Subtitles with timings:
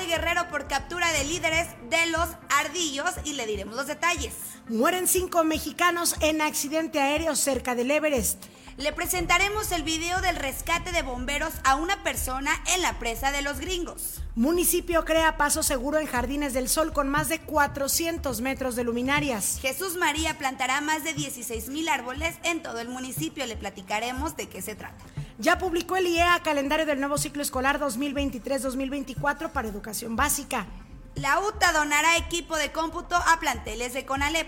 [0.00, 4.32] Arde Guerrero por captura de líderes de los ardillos y le diremos los detalles.
[4.68, 8.42] Mueren cinco mexicanos en accidente aéreo cerca del Everest.
[8.78, 13.42] Le presentaremos el video del rescate de bomberos a una persona en la presa de
[13.42, 14.22] los gringos.
[14.36, 19.58] Municipio crea paso seguro en Jardines del Sol con más de 400 metros de luminarias.
[19.60, 23.44] Jesús María plantará más de 16 mil árboles en todo el municipio.
[23.44, 25.04] Le platicaremos de qué se trata.
[25.40, 30.66] Ya publicó el IEA calendario del nuevo ciclo escolar 2023-2024 para educación básica.
[31.14, 34.46] La UTA donará equipo de cómputo a planteles de CONALEP.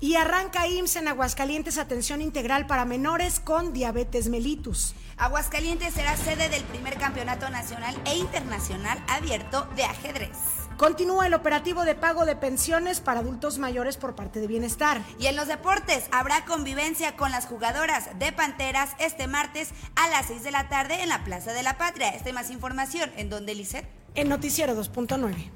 [0.00, 4.94] Y arranca IMSS en Aguascalientes atención integral para menores con diabetes mellitus.
[5.16, 10.63] Aguascalientes será sede del primer campeonato nacional e internacional abierto de ajedrez.
[10.76, 15.00] Continúa el operativo de pago de pensiones para adultos mayores por parte de Bienestar.
[15.20, 20.26] Y en los deportes habrá convivencia con las jugadoras de Panteras este martes a las
[20.26, 22.08] 6 de la tarde en la Plaza de la Patria.
[22.08, 23.86] Esta más información en donde Lisset.
[24.16, 25.50] En Noticiero 2.9.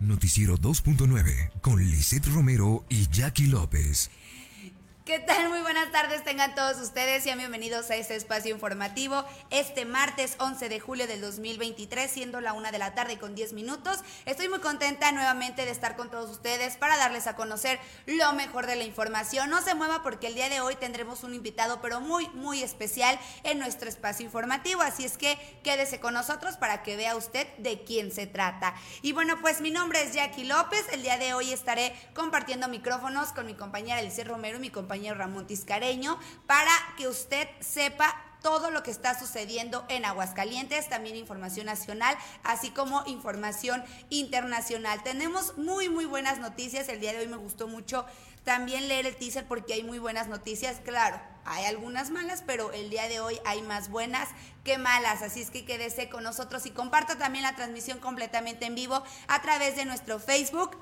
[0.00, 4.10] Noticiero 2.9 con Lisette Romero y Jackie López.
[5.08, 5.48] ¿Qué tal?
[5.48, 10.68] Muy buenas tardes tengan todos ustedes y bienvenidos a este espacio informativo este martes 11
[10.68, 14.00] de julio del 2023, siendo la una de la tarde con 10 minutos.
[14.26, 18.66] Estoy muy contenta nuevamente de estar con todos ustedes para darles a conocer lo mejor
[18.66, 19.48] de la información.
[19.48, 23.18] No se mueva porque el día de hoy tendremos un invitado, pero muy, muy especial
[23.44, 24.82] en nuestro espacio informativo.
[24.82, 28.74] Así es que quédese con nosotros para que vea usted de quién se trata.
[29.00, 30.84] Y bueno, pues mi nombre es Jackie López.
[30.92, 34.97] El día de hoy estaré compartiendo micrófonos con mi compañera Elise Romero y mi compañera
[35.14, 41.66] Ramón Tiscareño para que usted sepa todo lo que está sucediendo en Aguascalientes, también información
[41.66, 45.02] nacional, así como información internacional.
[45.02, 46.88] Tenemos muy, muy buenas noticias.
[46.88, 48.06] El día de hoy me gustó mucho
[48.44, 50.80] también leer el teaser porque hay muy buenas noticias.
[50.84, 54.28] Claro, hay algunas malas, pero el día de hoy hay más buenas
[54.64, 55.22] que malas.
[55.22, 59.42] Así es que quédese con nosotros y comparta también la transmisión completamente en vivo a
[59.42, 60.76] través de nuestro Facebook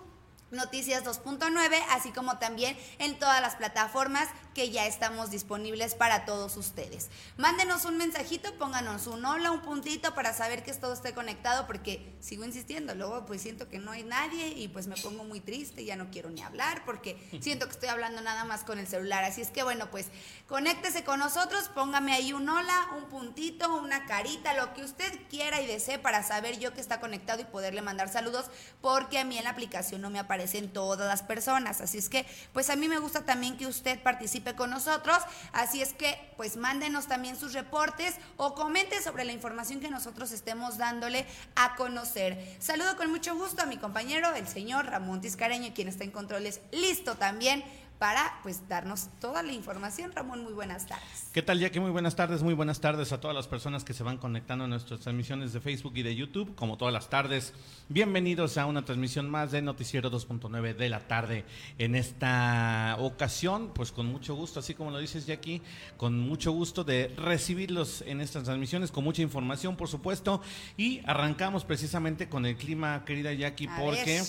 [0.51, 6.57] Noticias 2.9, así como también en todas las plataformas que ya estamos disponibles para todos
[6.57, 7.11] ustedes.
[7.37, 12.15] Mándenos un mensajito, pónganos un hola, un puntito para saber que todo esté conectado, porque
[12.21, 15.85] sigo insistiendo, luego pues siento que no hay nadie y pues me pongo muy triste,
[15.85, 19.25] ya no quiero ni hablar porque siento que estoy hablando nada más con el celular.
[19.25, 20.07] Así es que bueno, pues
[20.47, 25.61] conéctese con nosotros, póngame ahí un hola, un puntito, una carita, lo que usted quiera
[25.61, 28.47] y desee para saber yo que está conectado y poderle mandar saludos,
[28.81, 31.81] porque a mí en la aplicación no me aparecen todas las personas.
[31.81, 35.17] Así es que pues a mí me gusta también que usted participe con nosotros.
[35.53, 40.33] Así es que, pues mándenos también sus reportes o comente sobre la información que nosotros
[40.33, 41.25] estemos dándole
[41.55, 42.57] a conocer.
[42.61, 46.61] Saludo con mucho gusto a mi compañero, el señor Ramón Tiscareño, quien está en controles
[46.71, 47.65] listo también
[47.99, 50.13] para pues darnos toda la información.
[50.15, 51.31] Ramón, muy buenas tardes.
[51.33, 51.81] ¿Qué tal, Jackie?
[51.81, 54.69] Muy buenas tardes, muy buenas tardes a todas las personas que se van conectando a
[54.69, 57.55] nuestras transmisiones de Facebook y de YouTube, como todas las tardes.
[57.89, 61.45] Bienvenidos a una transmisión más de Noticiero 2.9 de la tarde.
[61.79, 65.63] En esta ocasión, pues con mucho gusto, así como lo dices, Jackie,
[65.97, 70.43] con mucho gusto de recibirlos en estas transmisiones, con mucha información, por supuesto,
[70.77, 74.23] y arrancamos precisamente con el clima, querida Jackie, porque...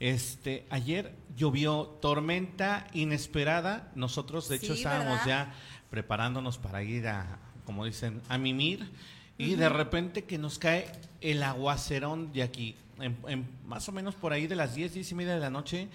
[0.00, 3.92] Este, ayer llovió tormenta inesperada.
[3.94, 5.54] Nosotros, de hecho, estábamos ya
[5.90, 8.90] preparándonos para ir a, como dicen, a mimir.
[9.36, 10.90] Y de repente que nos cae
[11.20, 12.76] el aguacerón de aquí.
[12.98, 15.88] En, más o menos por ahí de las 10, 10 y media de la noche.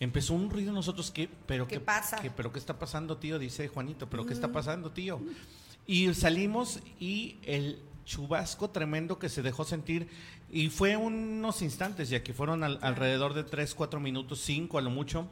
[0.00, 2.20] Empezó un ruido nosotros que, pero ¿qué, pasa?
[2.36, 5.20] pero qué está pasando, tío, dice Juanito, pero qué está pasando, tío.
[5.86, 10.08] Y salimos y el chubasco tremendo que se dejó sentir
[10.54, 14.90] y fue unos instantes, ya que fueron alrededor de 3, 4 minutos, 5 a lo
[14.90, 15.28] mucho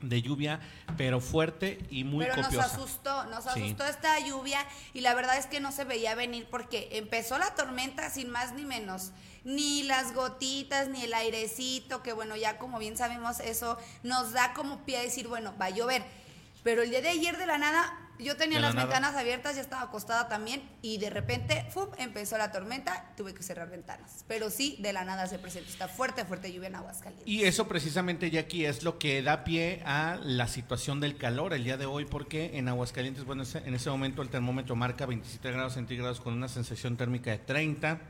[0.00, 0.60] de lluvia,
[0.96, 5.44] pero fuerte y muy pero nos asustó, nos asustó esta lluvia y la verdad es
[5.44, 9.12] que no se veía venir porque empezó la tormenta sin más ni menos,
[9.44, 14.54] ni las gotitas, ni el airecito, que bueno, ya como bien sabemos eso nos da
[14.54, 16.02] como pie a decir, bueno, va a llover.
[16.64, 19.82] Pero el día de ayer de la nada yo tenía las ventanas abiertas, ya estaba
[19.82, 21.88] acostada también y de repente ¡fum!
[21.98, 24.24] empezó la tormenta, tuve que cerrar ventanas.
[24.28, 27.26] Pero sí, de la nada se presentó esta fuerte, fuerte lluvia en Aguascalientes.
[27.26, 31.54] Y eso precisamente, ya aquí es lo que da pie a la situación del calor
[31.54, 35.50] el día de hoy, porque en Aguascalientes, bueno, en ese momento el termómetro marca 27
[35.52, 38.00] grados centígrados con una sensación térmica de 30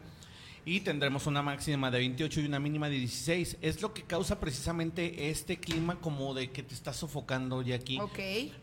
[0.64, 3.58] y tendremos una máxima de 28 y una mínima de 16.
[3.62, 7.98] Es lo que causa precisamente este clima como de que te está sofocando ya aquí.
[7.98, 8.18] Ok.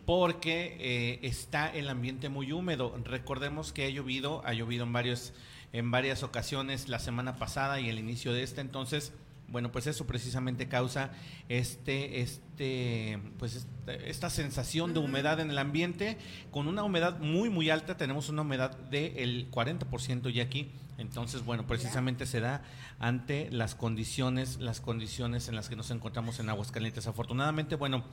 [0.05, 2.95] Porque eh, está el ambiente muy húmedo.
[3.03, 5.33] Recordemos que ha llovido, ha llovido en varios
[5.73, 9.11] en varias ocasiones la semana pasada y el inicio de esta, entonces
[9.50, 11.11] bueno, pues eso precisamente causa
[11.47, 13.65] este, este, pues
[14.05, 16.17] esta sensación de humedad en el ambiente.
[16.51, 21.67] Con una humedad muy, muy alta, tenemos una humedad del 40% ya aquí Entonces, bueno,
[21.67, 22.63] precisamente se da
[22.99, 27.07] ante las condiciones, las condiciones en las que nos encontramos en Aguascalientes.
[27.07, 28.03] Afortunadamente, bueno,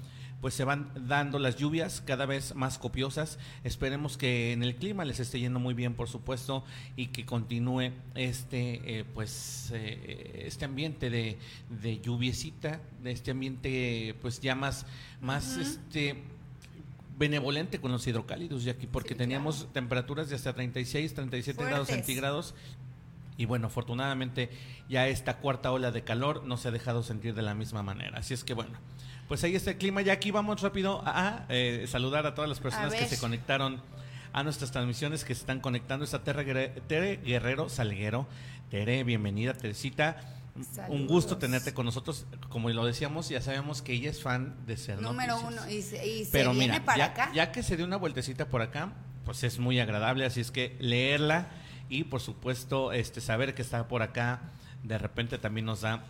[0.41, 3.39] pues se van dando las lluvias cada vez más copiosas.
[3.63, 6.65] Esperemos que en el clima les esté yendo muy bien, por supuesto,
[6.97, 11.39] y que continúe este, eh, pues, eh, este ambiente de,
[11.71, 14.85] de lluviecita, de este ambiente, pues ya más,
[15.21, 16.23] más, este
[17.17, 22.07] benevolente con los hidrocálidos, aquí porque Sí, teníamos temperaturas de hasta 36, 37 grados Fuertes.
[22.07, 22.55] centígrados.
[23.37, 24.51] Y bueno, afortunadamente
[24.89, 28.19] ya esta cuarta ola de calor no se ha dejado sentir de la misma manera.
[28.19, 28.79] Así es que bueno,
[29.29, 30.03] pues ahí está el clima.
[30.03, 33.81] Y aquí vamos rápido a, eh, saludar a todas las personas que se conectaron
[34.33, 36.05] a nuestras transmisiones, que se están conectando.
[36.05, 38.27] Está Tere Guerrero Salguero.
[38.71, 40.17] Tere, bienvenida, Teresita.
[40.89, 42.27] Un gusto tenerte con nosotros.
[42.49, 45.63] Como lo decíamos, ya sabemos que ella es fan de ser Número Noticias.
[45.65, 45.71] uno.
[45.73, 47.31] Y se, y se Pero viene mira, para ya, acá.
[47.35, 48.93] ya que se dio una vueltecita por acá,
[49.25, 51.49] pues es muy agradable, así es que leerla
[51.89, 54.53] y por supuesto este saber que está por acá,
[54.85, 56.05] de repente también nos da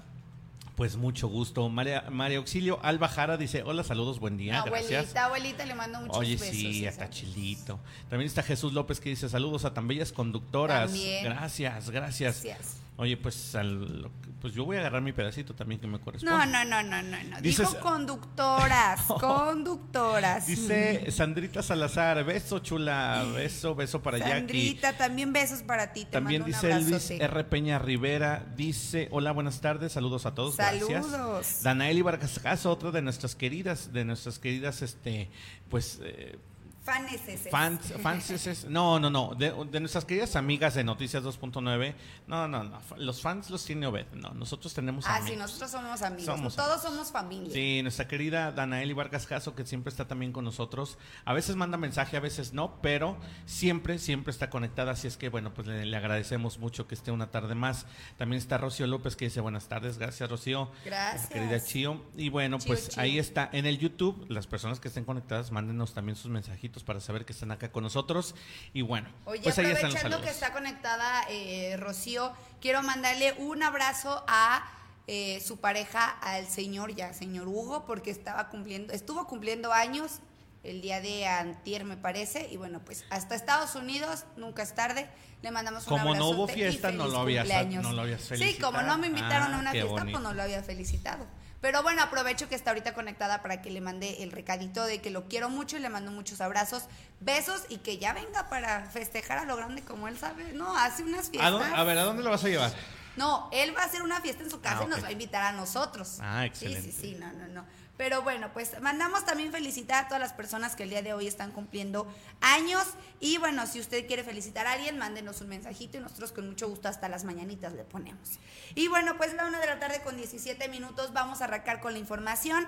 [0.77, 1.69] pues mucho gusto.
[1.69, 5.17] María, María Auxilio Alba Jara dice, hola, saludos, buen día, abuelita, gracias.
[5.17, 6.49] abuelita, le mando muchos Oye, besos.
[6.49, 7.79] sí, hasta chilito.
[8.11, 10.91] También está Jesús López que dice, saludos a tan bellas conductoras.
[10.91, 11.25] También.
[11.25, 12.43] Gracias, gracias.
[12.43, 12.84] Gracias.
[12.97, 14.09] Oye, pues, al-
[14.41, 16.33] pues yo voy a agarrar mi pedacito también que me corresponde.
[16.37, 17.37] No, no, no, no, no, no.
[17.41, 20.47] Dices- Dijo conductoras, conductoras.
[20.47, 24.33] Dice Sandrita Salazar, beso chula, beso, beso para Jackie.
[24.33, 26.05] Sandrita, también besos para ti.
[26.05, 27.25] Te También mando un dice Luis abrazote.
[27.25, 27.45] R.
[27.45, 31.07] Peña Rivera, dice, hola, buenas tardes, saludos a todos, gracias.
[31.07, 31.63] Saludos.
[31.63, 35.31] Danaeli Vargas otra de nuestras queridas, de nuestras queridas, este,
[35.69, 36.39] pues, eh,
[36.85, 37.49] Fanes ese.
[37.49, 41.95] fans, fans, es- no, no, no, de, de nuestras queridas amigas de Noticias 2.9,
[42.27, 45.31] no, no, no, los fans los tiene Obed, no, nosotros tenemos Ah, amigos.
[45.31, 46.27] sí, nosotros somos amigos.
[46.27, 47.51] Somos Todos somos familia.
[47.55, 50.99] Sí, nuestra querida Danaeli Vargas Caso, que siempre está también con nosotros.
[51.25, 53.17] A veces manda mensaje, a veces no, pero
[53.47, 54.93] siempre, siempre está conectada.
[54.93, 57.87] Así es que, bueno, pues le, le agradecemos mucho que esté una tarde más.
[58.19, 59.97] También está Rocío López, que dice buenas tardes.
[59.97, 60.71] Gracias, Rocío.
[60.85, 61.29] Gracias.
[61.31, 62.05] Querida Chío.
[62.17, 63.03] Y bueno, Chío, pues chío.
[63.03, 64.27] ahí está en el YouTube.
[64.29, 67.85] Las personas que estén conectadas, mándenos también sus mensajitos para saber que están acá con
[67.85, 68.35] nosotros.
[68.73, 70.25] Y bueno, Oye, pues ahí están los aprovechando saludos.
[70.25, 74.69] que está conectada eh, Rocío, quiero mandarle un abrazo a
[75.07, 80.21] eh, su pareja, al señor ya, señor Hugo, porque estaba cumpliendo, estuvo cumpliendo años
[80.63, 85.11] el día de antier, me parece, y bueno, pues hasta Estados Unidos, nunca es tarde,
[85.43, 88.23] le mandamos un Como no hubo abrazote y fiesta, no lo habías- no lo habías
[88.23, 88.73] Sí, felicitado.
[88.73, 90.19] como no me invitaron Ah, a una qué fiesta, bonito.
[90.19, 91.27] pues no lo había felicitado.
[91.65, 95.09] Pero bueno, aprovecho que está ahorita conectada para que le mande el recadito de que
[95.09, 96.83] lo quiero mucho y le mando muchos abrazos,
[97.21, 100.53] besos y que ya venga para festejar a lo grande como él sabe.
[100.53, 101.51] No, hace unas ¿A, fiestas.
[101.53, 102.71] dónde- a ver, ¿a dónde lo vas a llevar?
[103.17, 105.13] No, él va a hacer una fiesta en su casa Ah, y nos va a
[105.13, 106.19] invitar a nosotros.
[106.21, 106.93] Ah, excelente.
[106.93, 107.65] Sí, sí, sí, no, no, no.
[107.97, 111.29] Pero bueno, pues mandamos también felicitar a todas las personas que el día de hoy
[111.29, 112.83] están cumpliendo años.
[113.21, 116.69] Y bueno, si usted quiere felicitar a alguien, mándenos un mensajito y nosotros con mucho
[116.69, 118.39] gusto hasta las mañanitas le ponemos.
[118.75, 121.93] Y bueno, pues la una de la tarde con 17 minutos vamos a arrancar con
[121.93, 122.67] la información.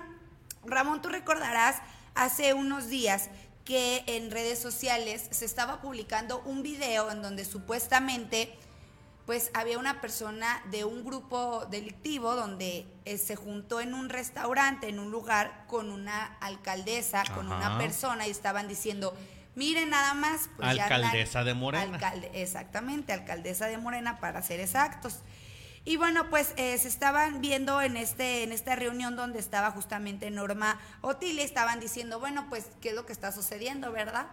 [0.65, 1.75] Ramón, tú recordarás
[2.15, 3.29] hace unos días
[3.65, 8.57] que en redes sociales se estaba publicando un video en donde supuestamente
[9.27, 14.87] pues había una persona de un grupo delictivo donde eh, se juntó en un restaurante,
[14.89, 19.13] en un lugar, con una alcaldesa, con una persona y estaban diciendo,
[19.53, 20.49] miren nada más.
[20.57, 21.97] pues ya Alcaldesa de Morena.
[21.99, 25.19] Alcalde- exactamente, alcaldesa de Morena para ser exactos.
[25.83, 30.29] Y bueno, pues eh, se estaban viendo en este en esta reunión donde estaba justamente
[30.31, 34.27] Norma Otili, estaban diciendo, bueno, pues qué es lo que está sucediendo, ¿verdad?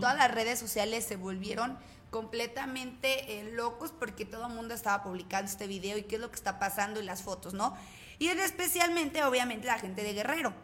[0.00, 1.76] Todas las redes sociales se volvieron
[2.14, 6.30] completamente eh, locos porque todo el mundo estaba publicando este video y qué es lo
[6.30, 7.76] que está pasando y las fotos, ¿no?
[8.20, 10.54] Y es especialmente, obviamente, la gente de Guerrero.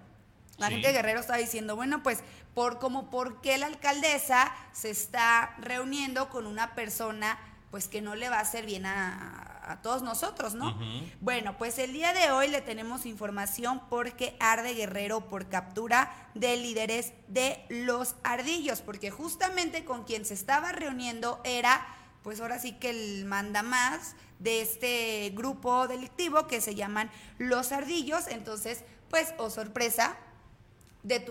[0.59, 0.75] La Sí.
[0.75, 2.21] gente de Guerrero estaba diciendo, bueno, pues,
[2.55, 7.37] por como por qué la alcaldesa se está reuniendo con una persona
[7.73, 10.77] pues que no le va a hacer bien a, a todos nosotros, ¿no?
[11.21, 16.57] Bueno, pues el día de hoy le tenemos información porque arde Guerrero por captura de
[16.57, 21.87] líderes de los ardillos, porque justamente con quien se estaba reuniendo era,
[22.23, 27.73] pues ahora sí que el manda más de este grupo delictivo que se llaman los
[27.73, 30.17] ardillos, entonces, pues, oh sorpresa,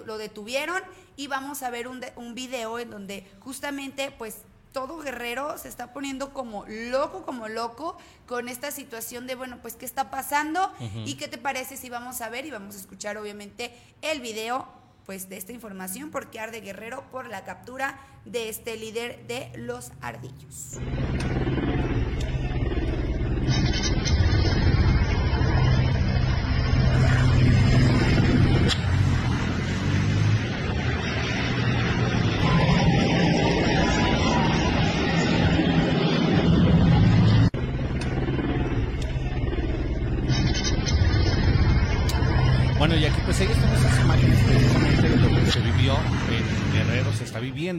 [0.05, 0.81] lo detuvieron
[1.15, 4.37] y vamos a ver un, de- un video en donde justamente pues
[4.71, 7.97] todo guerrero se está poniendo como loco, como loco
[8.27, 10.71] con esta situación de, bueno, pues qué está pasando
[11.05, 14.67] y qué te parece si vamos a ver y vamos a escuchar obviamente el video
[15.05, 19.91] pues de esta información porque arde guerrero por la captura de este líder de los
[20.01, 20.77] ardillos.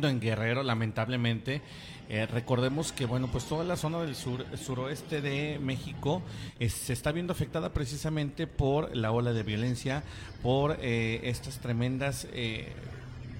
[0.08, 1.62] En Guerrero, lamentablemente.
[2.08, 6.22] Eh, recordemos que, bueno, pues toda la zona del sur, suroeste de México
[6.58, 10.02] eh, se está viendo afectada precisamente por la ola de violencia,
[10.42, 12.26] por eh, estas tremendas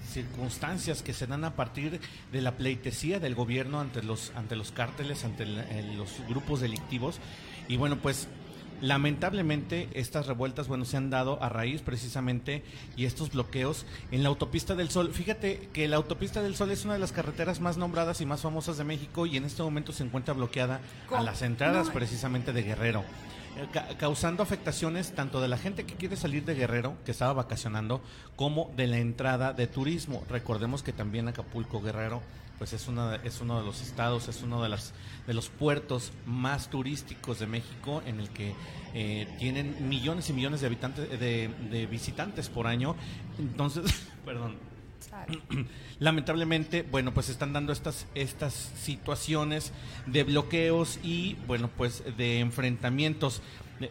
[0.07, 1.99] circunstancias que se dan a partir
[2.31, 7.19] de la pleitesía del gobierno ante los ante los cárteles, ante los grupos delictivos
[7.69, 8.27] y bueno, pues
[8.81, 12.63] Lamentablemente estas revueltas, bueno, se han dado a raíz precisamente
[12.97, 15.13] y estos bloqueos en la autopista del Sol.
[15.13, 18.41] Fíjate que la autopista del Sol es una de las carreteras más nombradas y más
[18.41, 20.81] famosas de México y en este momento se encuentra bloqueada
[21.15, 23.03] a las entradas precisamente de Guerrero
[23.57, 28.01] eh, causando afectaciones tanto de la gente que quiere salir de Guerrero, que estaba vacacionando,
[28.35, 30.23] como de la entrada de turismo.
[30.29, 32.21] Recordemos que también Acapulco Guerrero
[32.61, 34.93] pues es, una, es uno de los estados, es uno de, las,
[35.25, 38.53] de los puertos más turísticos de México en el que
[38.93, 42.95] eh, tienen millones y millones de habitantes, de, de visitantes por año.
[43.39, 44.59] Entonces, perdón,
[45.99, 49.71] lamentablemente, bueno, pues están dando estas, estas situaciones
[50.05, 53.41] de bloqueos y, bueno, pues de enfrentamientos.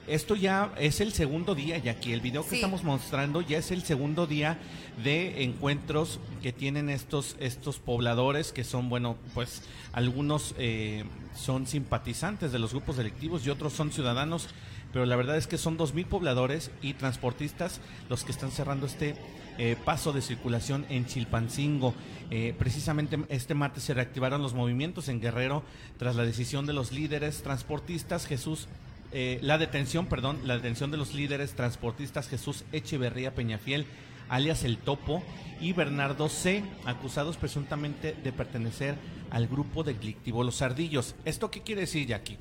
[0.07, 3.71] Esto ya es el segundo día, ya que el video que estamos mostrando ya es
[3.71, 4.59] el segundo día
[5.03, 11.05] de encuentros que tienen estos, estos pobladores, que son, bueno, pues algunos eh,
[11.35, 14.49] son simpatizantes de los grupos delictivos y otros son ciudadanos,
[14.93, 18.87] pero la verdad es que son dos mil pobladores y transportistas los que están cerrando
[18.87, 19.17] este
[19.59, 21.95] eh, paso de circulación en Chilpancingo.
[22.31, 25.63] Eh, precisamente este martes se reactivaron los movimientos en Guerrero
[25.99, 28.27] tras la decisión de los líderes transportistas.
[28.27, 28.69] Jesús
[29.13, 33.87] eh, la detención, perdón, la detención de los líderes transportistas Jesús Echeverría Peñafiel,
[34.29, 35.23] alias El Topo,
[35.61, 38.97] y Bernardo C., acusados presuntamente de pertenecer
[39.31, 41.15] al grupo delictivo Los Ardillos.
[41.25, 42.39] ¿Esto qué quiere decir, Jackie?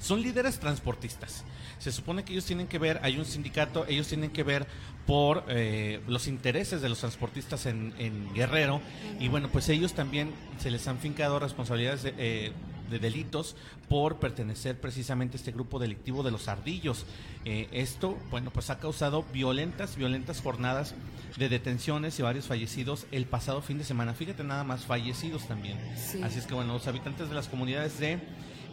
[0.00, 1.44] Son líderes transportistas.
[1.78, 4.66] Se supone que ellos tienen que ver, hay un sindicato, ellos tienen que ver
[5.06, 7.92] por eh, los intereses de los transportistas en,
[8.34, 8.80] Guerrero
[9.18, 12.52] y bueno, pues ellos también se les han fincado responsabilidades de, eh,
[12.92, 13.56] de delitos
[13.88, 17.04] por pertenecer precisamente a este grupo delictivo de los ardillos.
[17.44, 20.94] Eh, esto, bueno, pues ha causado violentas, violentas jornadas
[21.36, 24.14] de detenciones y varios fallecidos el pasado fin de semana.
[24.14, 25.78] Fíjate nada más, fallecidos también.
[26.22, 28.20] Así es que, bueno, los habitantes de las comunidades de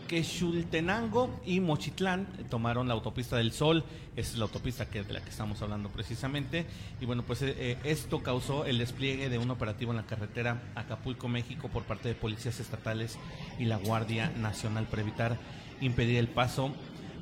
[0.10, 3.86] que Xultenango y Mochitlán tomaron la autopista del Sol,
[4.16, 6.66] es la autopista que, de la que estamos hablando precisamente,
[7.00, 10.64] y bueno, pues eh, eh, esto causó el despliegue de un operativo en la carretera
[10.74, 13.20] Acapulco, México, por parte de policías estatales
[13.60, 15.38] y la Guardia Nacional para evitar
[15.80, 16.74] impedir el paso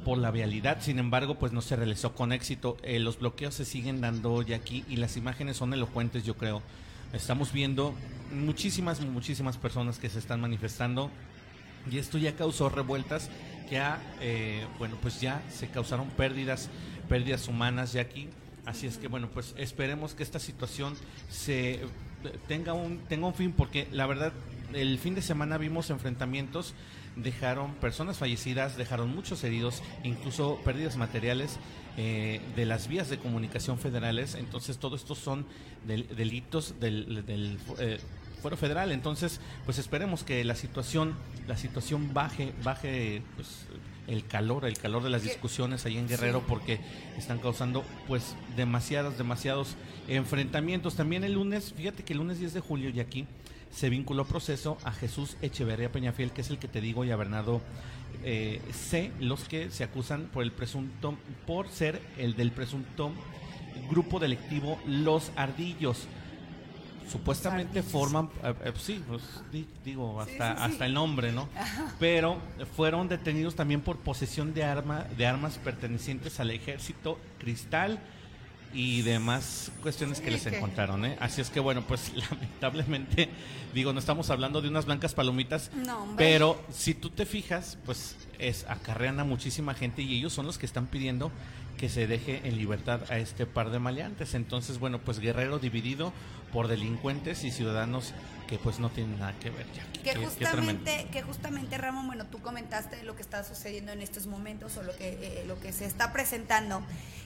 [0.05, 0.77] por la vialidad.
[0.79, 2.77] Sin embargo, pues no se realizó con éxito.
[2.83, 6.61] Eh, los bloqueos se siguen dando ya aquí y las imágenes son elocuentes, yo creo.
[7.11, 7.93] Estamos viendo
[8.31, 11.11] muchísimas, muchísimas personas que se están manifestando
[11.91, 13.29] y esto ya causó revueltas
[13.69, 16.69] ya, eh, bueno, pues ya se causaron pérdidas,
[17.09, 18.29] pérdidas humanas ya aquí.
[18.65, 20.95] Así es que, bueno, pues esperemos que esta situación
[21.29, 21.81] se
[22.47, 24.33] tenga un, tenga un fin, porque la verdad,
[24.73, 26.73] el fin de semana vimos enfrentamientos,
[27.15, 31.59] dejaron personas fallecidas, dejaron muchos heridos, incluso pérdidas materiales
[31.97, 34.35] eh, de las vías de comunicación federales.
[34.35, 35.45] Entonces, todo esto son
[35.85, 37.99] delitos del, del eh,
[38.41, 38.91] fuero federal.
[38.91, 41.15] Entonces, pues esperemos que la situación,
[41.47, 43.65] la situación baje, baje pues
[44.07, 46.79] el calor, el calor de las discusiones ahí en Guerrero, porque
[47.17, 49.75] están causando pues demasiados, demasiados
[50.07, 50.95] enfrentamientos.
[50.95, 53.27] También el lunes, fíjate que el lunes 10 de julio y aquí
[53.71, 57.15] se vinculó proceso a Jesús Echeverría Peñafiel, que es el que te digo, y a
[57.15, 57.61] Bernardo
[58.23, 63.11] eh, C, los que se acusan por el presunto, por ser el del presunto
[63.89, 66.07] grupo delictivo Los Ardillos
[67.11, 69.21] supuestamente forman, eh, eh, sí, pues,
[69.83, 71.47] digo, hasta, hasta el nombre, ¿no?
[71.99, 72.37] Pero
[72.75, 77.99] fueron detenidos también por posesión de, arma, de armas pertenecientes al ejército cristal
[78.73, 81.17] y demás cuestiones que les encontraron, ¿eh?
[81.19, 83.29] Así es que bueno, pues lamentablemente,
[83.73, 85.71] digo, no estamos hablando de unas blancas palomitas,
[86.17, 90.57] pero si tú te fijas, pues es acarrean a muchísima gente y ellos son los
[90.57, 91.31] que están pidiendo
[91.77, 94.33] que se deje en libertad a este par de maleantes.
[94.33, 96.11] Entonces, bueno, pues Guerrero dividido
[96.51, 98.13] por delincuentes y ciudadanos
[98.47, 99.85] que pues no tienen nada que ver ya.
[100.01, 104.77] Que justamente, que justamente Ramón, bueno, tú comentaste lo que está sucediendo en estos momentos
[104.77, 106.81] o lo que, eh, lo que se está presentando.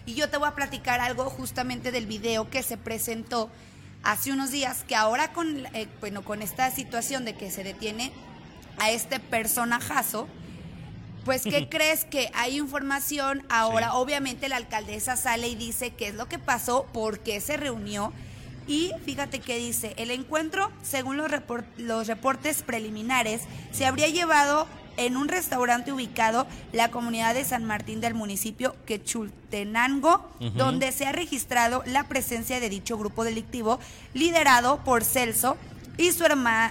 [0.06, 3.50] Y yo te voy a platicar algo justamente del video que se presentó
[4.04, 8.12] hace unos días, que ahora con, eh, bueno, con esta situación de que se detiene
[8.80, 10.28] a este personajazo,
[11.26, 13.94] pues, ¿qué crees que hay información ahora?
[13.94, 18.14] Obviamente la alcaldesa sale y dice qué es lo que pasó, por qué se reunió
[18.68, 21.32] y fíjate que dice, el encuentro, según los,
[21.78, 28.02] los reportes preliminares, se habría llevado en un restaurante ubicado la comunidad de San Martín
[28.02, 33.80] del municipio Quechultenango, donde se ha registrado la presencia de dicho grupo delictivo
[34.14, 35.58] liderado por Celso
[35.98, 36.26] y su,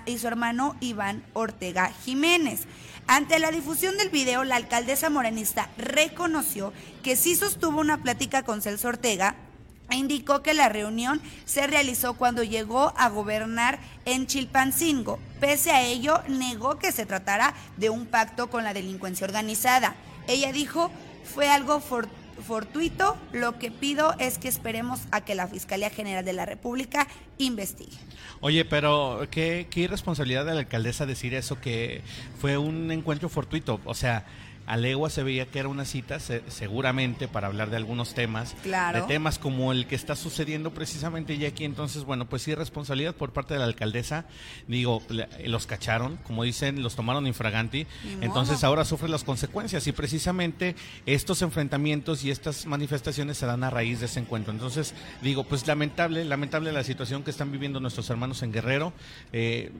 [0.06, 2.66] y su hermano Iván Ortega Jiménez.
[3.12, 8.62] Ante la difusión del video, la alcaldesa morenista reconoció que sí sostuvo una plática con
[8.62, 9.34] Celso Ortega
[9.90, 15.18] e indicó que la reunión se realizó cuando llegó a gobernar en Chilpancingo.
[15.40, 19.96] Pese a ello, negó que se tratara de un pacto con la delincuencia organizada.
[20.28, 20.92] Ella dijo,
[21.24, 22.19] fue algo fortuito,
[23.32, 27.06] lo que pido es que esperemos a que la Fiscalía General de la República
[27.38, 27.96] investigue.
[28.40, 32.02] Oye, pero qué, qué irresponsabilidad de la alcaldesa decir eso, que
[32.40, 33.80] fue un encuentro fortuito.
[33.84, 34.24] O sea,
[34.70, 39.00] a legua se veía que era una cita seguramente para hablar de algunos temas, claro.
[39.00, 41.64] de temas como el que está sucediendo precisamente ya aquí.
[41.64, 44.26] Entonces, bueno, pues sí, responsabilidad por parte de la alcaldesa.
[44.68, 45.02] Digo,
[45.44, 47.88] los cacharon, como dicen, los tomaron infraganti.
[48.20, 53.70] Entonces ahora sufren las consecuencias y precisamente estos enfrentamientos y estas manifestaciones se dan a
[53.70, 54.52] raíz de ese encuentro.
[54.52, 58.92] Entonces, digo, pues lamentable, lamentable la situación que están viviendo nuestros hermanos en Guerrero.
[59.32, 59.72] Eh,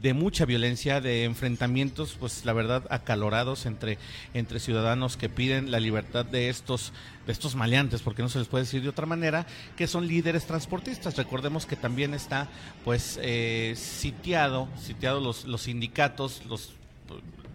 [0.00, 3.98] de mucha violencia, de enfrentamientos, pues la verdad, acalorados entre,
[4.34, 6.92] entre ciudadanos que piden la libertad de estos,
[7.26, 9.46] de estos maleantes, porque no se les puede decir de otra manera,
[9.76, 11.16] que son líderes transportistas.
[11.16, 12.48] Recordemos que también está
[12.84, 16.72] pues eh, sitiado, sitiado los, los sindicatos, los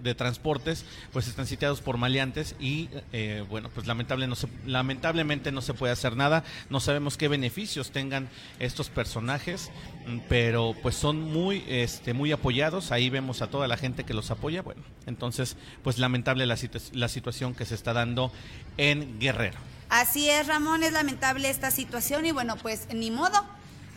[0.01, 5.51] de transportes pues están sitiados por maleantes y eh, bueno pues lamentable no se, lamentablemente
[5.51, 6.43] no se puede hacer nada.
[6.69, 8.29] No sabemos qué beneficios tengan
[8.59, 9.71] estos personajes
[10.07, 12.91] mm, pero pues son muy este muy apoyados.
[12.91, 14.61] Ahí vemos a toda la gente que los apoya.
[14.61, 16.57] Bueno entonces pues lamentable la,
[16.93, 18.31] la situación que se está dando
[18.77, 19.57] en Guerrero.
[19.89, 23.43] Así es, Ramón, es lamentable esta situación y bueno, pues ni modo,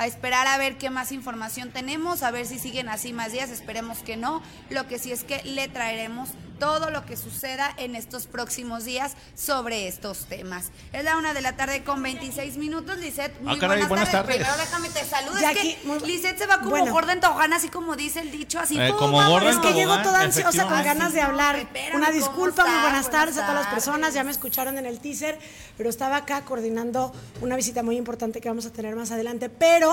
[0.03, 3.51] a esperar a ver qué más información tenemos, a ver si siguen así más días,
[3.51, 4.43] esperemos que no.
[4.71, 6.31] Lo que sí es que le traeremos
[6.63, 10.71] todo lo que suceda en estos próximos días sobre estos temas.
[10.93, 13.41] Es la una de la tarde con 26 minutos, Lisette.
[13.41, 14.37] Muy ah, buenas, tardes.
[14.37, 15.39] Primero déjame te saludo.
[15.39, 18.81] es que Lisette se va como gorda en tobogán, así como dice el dicho, así
[18.81, 21.67] eh, como gorda Es que llego toda ansiosa con ganas de hablar.
[21.95, 24.15] Una disculpa, muy buenas tardes a todas las personas.
[24.15, 25.41] Ya me escucharon en el teaser,
[25.77, 29.49] pero estaba acá coordinando una visita muy importante que vamos a tener más adelante.
[29.49, 29.92] Pero,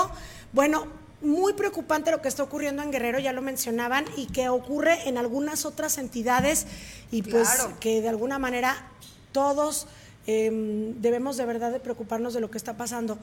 [0.53, 0.87] bueno,
[1.21, 5.17] muy preocupante lo que está ocurriendo en Guerrero, ya lo mencionaban, y que ocurre en
[5.17, 6.65] algunas otras entidades
[7.11, 8.87] y pues que de alguna manera
[9.31, 9.87] todos
[10.27, 13.17] em, debemos de verdad de preocuparnos de lo que está pasando.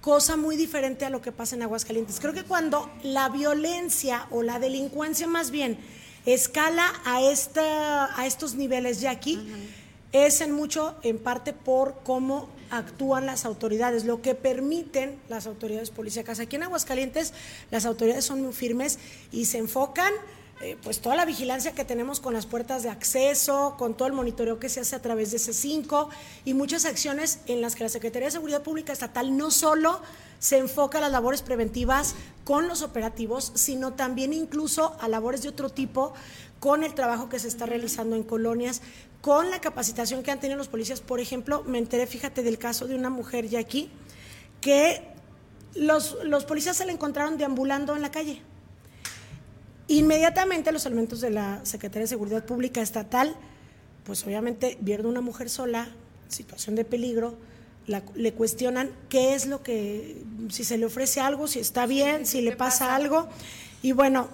[0.00, 2.20] Cosa muy diferente a lo que pasa en Aguascalientes.
[2.20, 5.78] Creo que cuando la violencia o la delincuencia más bien
[6.24, 9.40] escala a, esta, a estos niveles ya aquí,
[10.12, 15.90] es en mucho, en parte, por cómo actúan las autoridades, lo que permiten las autoridades
[15.90, 16.40] policíacas.
[16.40, 17.32] Aquí en Aguascalientes
[17.70, 18.98] las autoridades son muy firmes
[19.32, 20.12] y se enfocan
[20.60, 24.14] eh, pues toda la vigilancia que tenemos con las puertas de acceso, con todo el
[24.14, 26.08] monitoreo que se hace a través de C5
[26.44, 30.00] y muchas acciones en las que la Secretaría de Seguridad Pública Estatal no solo
[30.40, 35.48] se enfoca a las labores preventivas con los operativos, sino también incluso a labores de
[35.48, 36.12] otro tipo
[36.58, 38.82] con el trabajo que se está realizando en colonias,
[39.20, 41.00] con la capacitación que han tenido los policías.
[41.00, 43.90] Por ejemplo, me enteré, fíjate, del caso de una mujer ya aquí,
[44.60, 45.02] que
[45.74, 48.42] los, los policías se la encontraron deambulando en la calle.
[49.88, 53.34] Inmediatamente los elementos de la Secretaría de Seguridad Pública Estatal,
[54.04, 55.88] pues obviamente vieron una mujer sola,
[56.28, 57.36] situación de peligro,
[58.14, 62.42] le cuestionan qué es lo que, si se le ofrece algo, si está bien, si
[62.42, 63.28] le pasa algo.
[63.80, 64.28] Y bueno,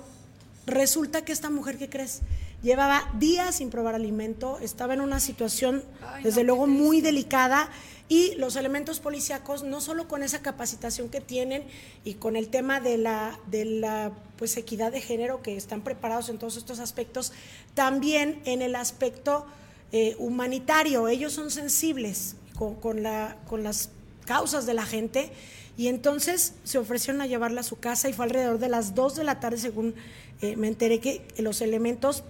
[0.66, 2.22] resulta que esta mujer, ¿qué crees?
[2.64, 5.84] Llevaba días sin probar alimento, estaba en una situación
[6.24, 7.70] desde luego muy delicada.
[8.06, 11.64] Y los elementos policíacos no solo con esa capacitación que tienen
[12.04, 16.28] y con el tema de la de la pues equidad de género que están preparados
[16.28, 17.32] en todos estos aspectos,
[17.72, 19.46] también en el aspecto
[19.92, 23.90] eh, humanitario, ellos son sensibles con, la, con las
[24.26, 25.30] causas de la gente.
[25.76, 29.16] Y entonces se ofrecieron a llevarla a su casa y fue alrededor de las 2
[29.16, 29.94] de la tarde según
[30.40, 32.22] eh, me enteré que los elementos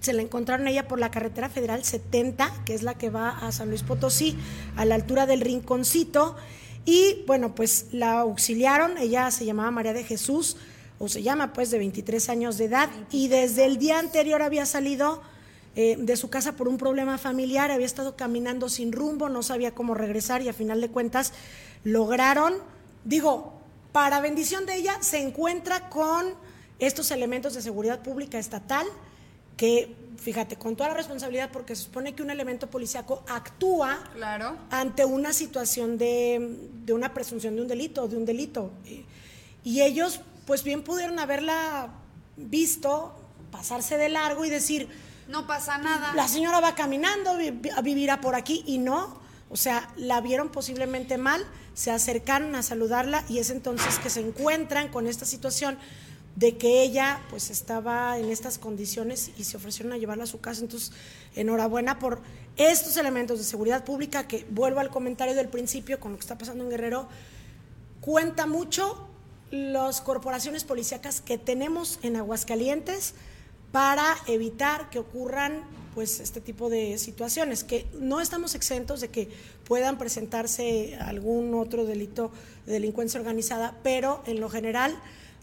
[0.00, 3.52] se la encontraron ella por la carretera federal 70, que es la que va a
[3.52, 4.36] San Luis Potosí,
[4.76, 6.36] a la altura del Rinconcito.
[6.84, 10.56] Y bueno, pues la auxiliaron, ella se llamaba María de Jesús,
[10.98, 14.66] o se llama pues de 23 años de edad, y desde el día anterior había
[14.66, 15.20] salido
[15.78, 19.74] eh, de su casa por un problema familiar, había estado caminando sin rumbo, no sabía
[19.74, 21.34] cómo regresar y a final de cuentas
[21.84, 22.54] lograron,
[23.04, 23.52] digo,
[23.92, 26.34] para bendición de ella, se encuentra con
[26.78, 28.86] estos elementos de seguridad pública estatal,
[29.56, 34.56] que, fíjate, con toda la responsabilidad, porque se supone que un elemento policíaco actúa claro.
[34.70, 38.70] ante una situación de, de, una presunción de un delito, de un delito.
[39.64, 41.88] Y ellos, pues bien pudieron haberla
[42.36, 43.14] visto,
[43.50, 44.88] pasarse de largo y decir,
[45.28, 46.12] No pasa nada.
[46.14, 47.50] La señora va caminando, vi-
[47.82, 49.18] vivirá por aquí y no.
[49.48, 54.20] O sea, la vieron posiblemente mal, se acercaron a saludarla y es entonces que se
[54.20, 55.78] encuentran con esta situación
[56.36, 60.40] de que ella pues estaba en estas condiciones y se ofrecieron a llevarla a su
[60.40, 60.60] casa.
[60.60, 60.92] Entonces,
[61.34, 62.20] enhorabuena por
[62.56, 66.38] estos elementos de seguridad pública que vuelvo al comentario del principio con lo que está
[66.38, 67.08] pasando en Guerrero,
[68.02, 69.08] cuenta mucho
[69.50, 73.14] las corporaciones policíacas que tenemos en Aguascalientes
[73.72, 79.30] para evitar que ocurran pues este tipo de situaciones que no estamos exentos de que
[79.64, 82.30] puedan presentarse algún otro delito
[82.66, 84.94] de delincuencia organizada, pero en lo general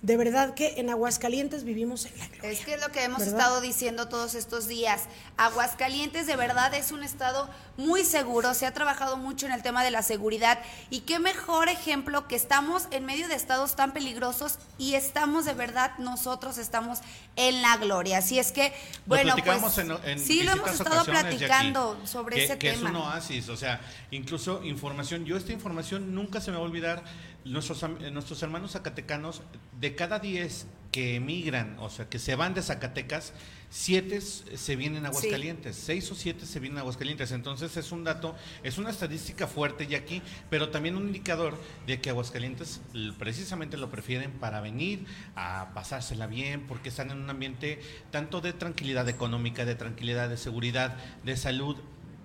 [0.04, 2.52] de verdad que en Aguascalientes vivimos en la gloria.
[2.52, 3.40] Es que es lo que hemos ¿verdad?
[3.40, 5.04] estado diciendo todos estos días.
[5.38, 9.82] Aguascalientes de verdad es un estado muy seguro, se ha trabajado mucho en el tema
[9.82, 14.60] de la seguridad y qué mejor ejemplo que estamos en medio de estados tan peligrosos
[14.78, 17.00] y estamos de verdad, nosotros estamos
[17.38, 18.18] en la gloria.
[18.18, 18.74] Así es que,
[19.06, 22.90] bueno, pues platicamos en, en sí lo hemos estado platicando sobre que, ese que tema.
[22.90, 23.80] es un oasis, o sea,
[24.12, 25.24] incluso información.
[25.24, 27.04] Yo esta información nunca se me va a olvidar.
[27.46, 29.42] Nuestros, eh, nuestros hermanos zacatecanos,
[29.80, 33.34] de cada 10 que emigran, o sea, que se van de Zacatecas,
[33.72, 35.10] 7 se vienen a.
[35.10, 37.32] Aguascalientes, 6 o 7 se vienen a Aguascalientes.
[37.32, 42.00] Entonces es un dato, es una estadística fuerte y aquí, pero también un indicador de
[42.00, 42.82] que Aguascalientes
[43.18, 48.54] precisamente lo prefieren para venir a pasársela bien, porque están en un ambiente tanto de
[48.54, 51.78] tranquilidad económica, de tranquilidad, de seguridad, de salud.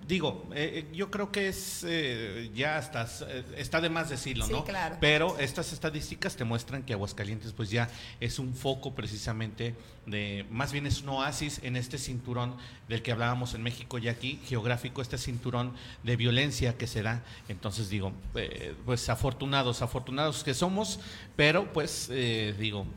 [0.09, 4.43] Digo, eh, eh, yo creo que es eh, ya hasta eh, está de más decirlo,
[4.47, 4.65] Sí, ¿no?
[4.65, 4.97] claro.
[4.99, 7.87] Pero estas estadísticas te muestran que Aguascalientes pues ya
[8.19, 9.75] es un foco precisamente
[10.07, 14.07] de, más bien es un oasis en este cinturón del que hablábamos en México y
[14.07, 17.21] aquí, geográfico, este cinturón de violencia que se da.
[17.47, 20.99] Entonces digo, eh, pues afortunados, afortunados que somos,
[21.35, 22.87] pero pues eh, digo,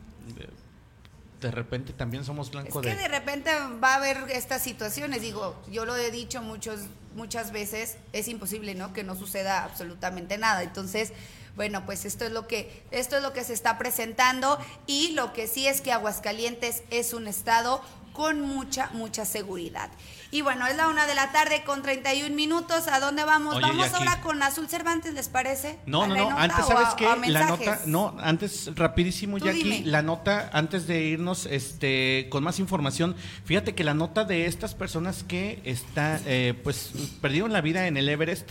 [1.42, 2.96] de repente también somos Es blanco que de...
[2.96, 3.50] de repente
[3.84, 6.80] va a haber estas situaciones, digo, yo lo he dicho muchos,
[7.14, 8.92] muchas veces, es imposible, ¿no?
[8.92, 10.62] Que no suceda absolutamente nada.
[10.62, 11.12] Entonces,
[11.56, 15.32] bueno, pues esto es lo que, esto es lo que se está presentando y lo
[15.32, 19.90] que sí es que Aguascalientes es un estado con mucha, mucha seguridad.
[20.34, 22.88] Y bueno, es la una de la tarde con 31 minutos.
[22.88, 23.54] ¿A dónde vamos?
[23.54, 25.78] Oye, vamos ahora con Azul Cervantes, ¿les parece?
[25.84, 29.38] No, ¿A no, no, nota antes sabes a- qué, a la nota, no, antes rapidísimo,
[29.38, 29.82] Tú Jackie, dime.
[29.90, 33.14] la nota, antes de irnos, este, con más información,
[33.44, 37.98] fíjate que la nota de estas personas que está, eh, pues, perdieron la vida en
[37.98, 38.48] el Everest,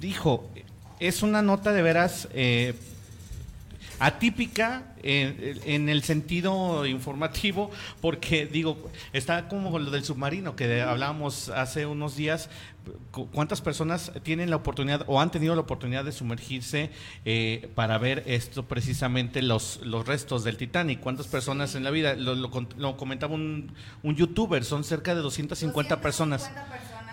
[0.00, 0.50] dijo,
[0.98, 2.74] es una nota de veras eh,
[4.00, 11.48] atípica en, en el sentido informativo, porque digo, está como lo del submarino que hablábamos
[11.48, 12.48] hace unos días.
[13.10, 16.90] cu- ¿Cuántas personas tienen la oportunidad o han tenido la oportunidad de sumergirse
[17.24, 21.00] eh, para ver esto precisamente los, los restos del Titanic?
[21.00, 22.14] ¿Cuántas personas en la vida?
[22.14, 26.42] Lo, lo lo comentaba un, un youtuber, son cerca de 250 personas.
[26.42, 27.05] 250 personas que-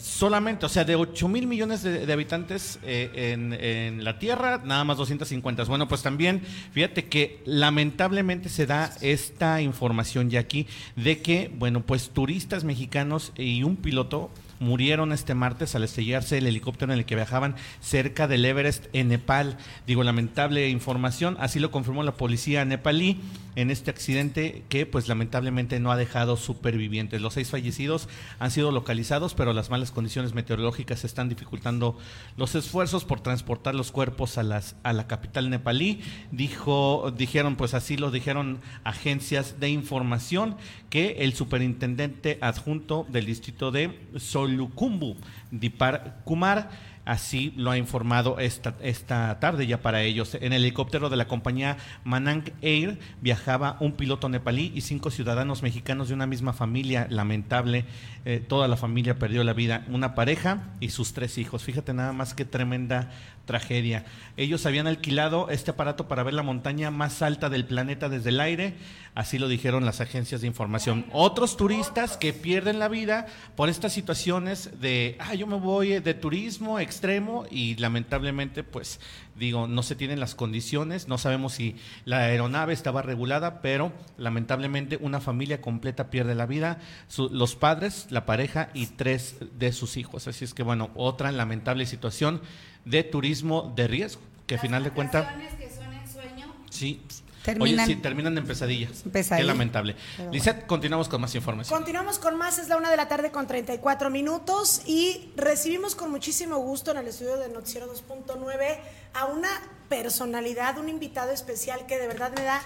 [0.00, 4.60] Solamente, o sea, de 8 mil millones de, de habitantes eh, en, en la Tierra,
[4.64, 5.64] nada más 250.
[5.64, 11.82] Bueno, pues también, fíjate que lamentablemente se da esta información ya aquí de que, bueno,
[11.82, 14.30] pues turistas mexicanos y un piloto
[14.60, 19.08] murieron este martes al estrellarse el helicóptero en el que viajaban cerca del Everest en
[19.08, 19.56] Nepal.
[19.86, 23.20] Digo, lamentable información, así lo confirmó la policía nepalí
[23.58, 27.20] en este accidente que pues lamentablemente no ha dejado supervivientes.
[27.20, 31.98] Los seis fallecidos han sido localizados, pero las malas condiciones meteorológicas están dificultando
[32.36, 36.02] los esfuerzos por transportar los cuerpos a las a la capital nepalí.
[36.30, 40.56] Dijo, dijeron pues así lo dijeron agencias de información
[40.88, 45.16] que el superintendente adjunto del distrito de Solukhumbu,
[45.50, 46.70] Dipar Kumar,
[47.08, 50.34] Así lo ha informado esta, esta tarde ya para ellos.
[50.34, 55.62] En el helicóptero de la compañía Manang Air viajaba un piloto nepalí y cinco ciudadanos
[55.62, 57.06] mexicanos de una misma familia.
[57.08, 57.86] Lamentable,
[58.26, 59.86] eh, toda la familia perdió la vida.
[59.88, 61.64] Una pareja y sus tres hijos.
[61.64, 63.10] Fíjate nada más qué tremenda
[63.48, 64.04] tragedia.
[64.36, 68.38] Ellos habían alquilado este aparato para ver la montaña más alta del planeta desde el
[68.38, 68.74] aire.
[69.16, 71.06] Así lo dijeron las agencias de información.
[71.12, 76.14] Otros turistas que pierden la vida por estas situaciones de, ah, yo me voy de
[76.14, 79.00] turismo extremo y lamentablemente, pues
[79.34, 84.98] digo, no se tienen las condiciones, no sabemos si la aeronave estaba regulada, pero lamentablemente
[85.00, 89.96] una familia completa pierde la vida, Su- los padres, la pareja y tres de sus
[89.96, 90.28] hijos.
[90.28, 92.40] Así es que, bueno, otra lamentable situación
[92.88, 95.26] de turismo de riesgo, que a final de cuentas,
[95.58, 96.54] que son en sueño.
[96.70, 97.02] sí.
[97.44, 99.04] Terminan- Oye, sí, terminan en pesadillas.
[99.10, 99.38] Pesadilla.
[99.38, 99.96] Qué lamentable.
[100.18, 101.78] Pero Lisette, continuamos con más información.
[101.78, 106.10] Continuamos con más, es la una de la tarde con 34 minutos y recibimos con
[106.10, 108.78] muchísimo gusto en el estudio de Noticiero 2.9
[109.14, 109.48] a una
[109.88, 112.60] personalidad, un invitado especial que de verdad me da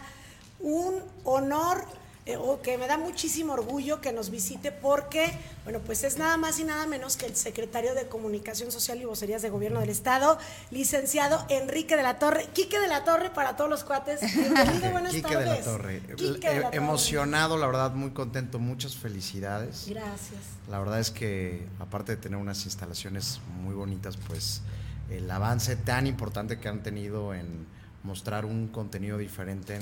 [0.58, 1.84] un honor
[2.24, 5.32] eh, o que me da muchísimo orgullo que nos visite porque,
[5.64, 9.04] bueno, pues es nada más y nada menos que el secretario de Comunicación Social y
[9.04, 10.38] Vocerías de Gobierno del Estado,
[10.70, 14.20] licenciado Enrique de la Torre, Quique de la Torre para todos los cuates.
[14.36, 15.44] Bienvenido, buenas Quique tardes.
[15.48, 16.02] de la Torre.
[16.16, 16.76] Quique de la Eh, Torre.
[16.76, 19.86] Emocionado, la verdad, muy contento, muchas felicidades.
[19.88, 20.40] Gracias.
[20.70, 24.62] La verdad es que, aparte de tener unas instalaciones muy bonitas, pues
[25.10, 27.66] el avance tan importante que han tenido en
[28.04, 29.80] mostrar un contenido diferente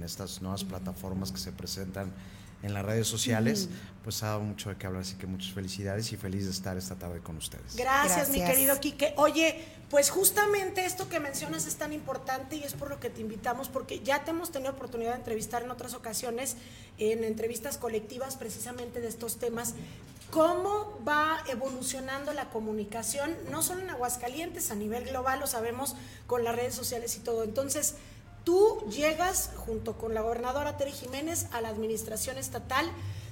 [0.00, 2.10] en estas nuevas plataformas que se presentan
[2.62, 3.68] en las redes sociales,
[4.02, 6.76] pues ha dado mucho de qué hablar, así que muchas felicidades y feliz de estar
[6.76, 7.76] esta tarde con ustedes.
[7.76, 8.50] Gracias, mi Gracias.
[8.50, 9.14] querido Quique.
[9.16, 13.20] Oye, pues justamente esto que mencionas es tan importante y es por lo que te
[13.22, 16.56] invitamos, porque ya te hemos tenido oportunidad de entrevistar en otras ocasiones,
[16.98, 19.74] en entrevistas colectivas precisamente de estos temas.
[20.30, 26.44] ¿Cómo va evolucionando la comunicación, no solo en Aguascalientes, a nivel global, lo sabemos con
[26.44, 27.42] las redes sociales y todo?
[27.42, 27.96] Entonces,
[28.50, 32.84] tú llegas junto con la gobernadora Tere Jiménez a la administración estatal.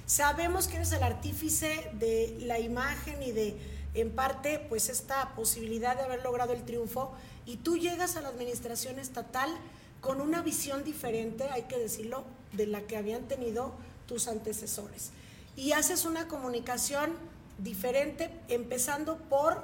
[0.05, 3.57] Sabemos que eres el artífice de la imagen y de,
[3.95, 7.11] en parte, pues esta posibilidad de haber logrado el triunfo.
[7.45, 9.49] Y tú llegas a la administración estatal
[9.99, 13.73] con una visión diferente, hay que decirlo, de la que habían tenido
[14.07, 15.11] tus antecesores.
[15.57, 17.11] Y haces una comunicación
[17.57, 19.63] diferente, empezando por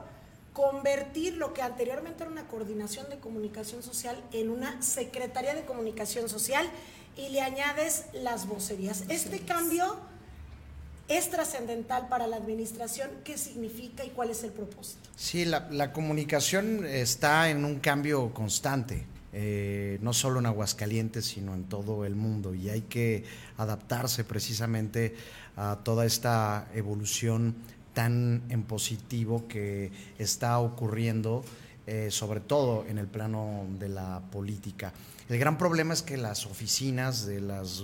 [0.56, 6.30] convertir lo que anteriormente era una coordinación de comunicación social en una secretaría de comunicación
[6.30, 6.66] social
[7.18, 9.04] y le añades las vocerías.
[9.10, 9.98] Este cambio
[11.10, 13.10] es trascendental para la administración.
[13.26, 15.10] ¿Qué significa y cuál es el propósito?
[15.18, 21.54] Sí, la, la comunicación está en un cambio constante, eh, no solo en Aguascalientes, sino
[21.54, 23.26] en todo el mundo, y hay que
[23.58, 25.18] adaptarse precisamente
[25.58, 27.56] a toda esta evolución
[27.96, 31.44] tan en positivo que está ocurriendo,
[31.88, 34.94] eh, sobre todo en el plano de la política.
[35.30, 37.82] El gran problema es que las oficinas de las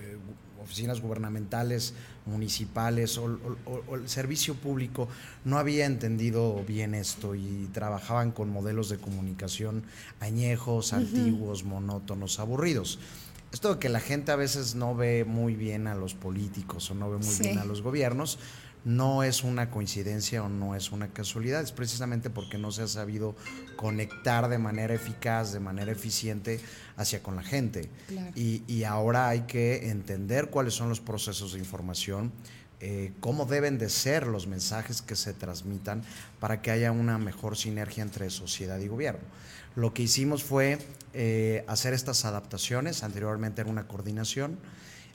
[0.00, 0.16] eh,
[0.62, 1.92] oficinas gubernamentales,
[2.24, 3.24] municipales o,
[3.66, 5.08] o- o el servicio público
[5.44, 9.82] no había entendido bien esto y trabajaban con modelos de comunicación
[10.20, 12.98] añejos, antiguos, monótonos, aburridos.
[13.50, 16.94] Esto de que la gente a veces no ve muy bien a los políticos o
[16.94, 17.44] no ve muy Sí.
[17.44, 18.38] bien a los gobiernos,
[18.84, 22.88] no es una coincidencia o no es una casualidad, es precisamente porque no se ha
[22.88, 23.34] sabido
[23.76, 26.60] conectar de manera eficaz, de manera eficiente
[26.96, 27.90] hacia con la gente.
[28.08, 28.32] Claro.
[28.34, 32.32] Y, y ahora hay que entender cuáles son los procesos de información,
[32.80, 36.02] eh, cómo deben de ser los mensajes que se transmitan
[36.38, 39.20] para que haya una mejor sinergia entre sociedad y gobierno.
[39.74, 40.78] Lo que hicimos fue
[41.12, 44.58] eh, hacer estas adaptaciones, anteriormente era una coordinación,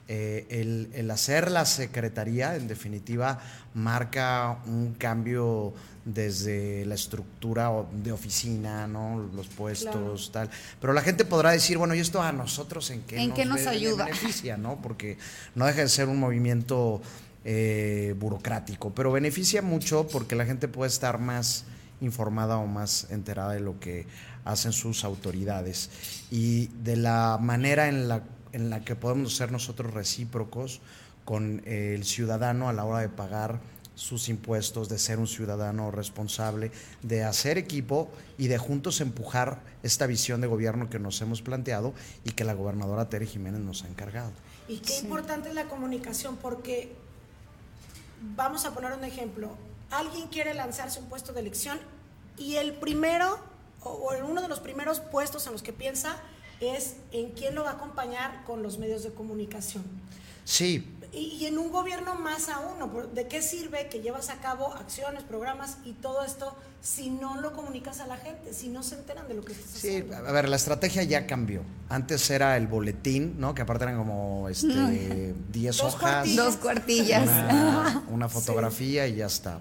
[0.08, 3.40] eh, el, el hacer la secretaría, en definitiva,
[3.74, 9.30] marca un cambio desde la estructura de oficina, ¿no?
[9.34, 10.50] Los puestos, tal.
[10.80, 13.66] Pero la gente podrá decir, bueno, ¿y esto a nosotros en qué ¿En qué nos
[13.66, 14.04] ayuda?
[14.04, 14.80] beneficia, ¿no?
[14.82, 15.16] Porque
[15.54, 17.00] no deja de ser un movimiento
[17.44, 21.64] eh, burocrático, pero beneficia mucho porque la gente puede estar más
[22.00, 24.06] informada o más enterada de lo que
[24.44, 25.88] hacen sus autoridades
[26.30, 28.22] y de la manera en la,
[28.54, 30.80] en la que podemos ser nosotros recíprocos
[31.24, 33.60] con eh, el ciudadano a la hora de pagar
[33.96, 36.70] sus impuestos, de ser un ciudadano responsable,
[37.02, 41.94] de hacer equipo y de juntos empujar esta visión de gobierno que nos hemos planteado
[42.24, 44.32] y que la gobernadora Tere Jiménez nos ha encargado.
[44.68, 46.92] Y qué importante es la comunicación porque,
[48.36, 49.56] vamos a poner un ejemplo,
[49.90, 51.78] alguien quiere lanzarse un puesto de elección
[52.38, 53.38] y el primero,
[53.82, 56.16] o, o en uno de los primeros puestos en los que piensa
[56.64, 59.84] es en quién lo va a acompañar con los medios de comunicación.
[60.44, 62.74] Sí, Y, y en un gobierno más aún,
[63.14, 67.52] ¿de qué sirve que llevas a cabo acciones, programas y todo esto si no lo
[67.54, 70.16] comunicas a la gente, si no se enteran de lo que estás Sí, haciendo?
[70.16, 71.62] a ver, la estrategia ya cambió.
[71.88, 73.54] Antes era el boletín, ¿no?
[73.54, 76.00] Que aparte eran como este 10 Dos hojas.
[76.00, 76.36] cuartillas.
[76.44, 77.22] Dos cuartillas.
[77.22, 79.60] Una, una fotografía y ya está.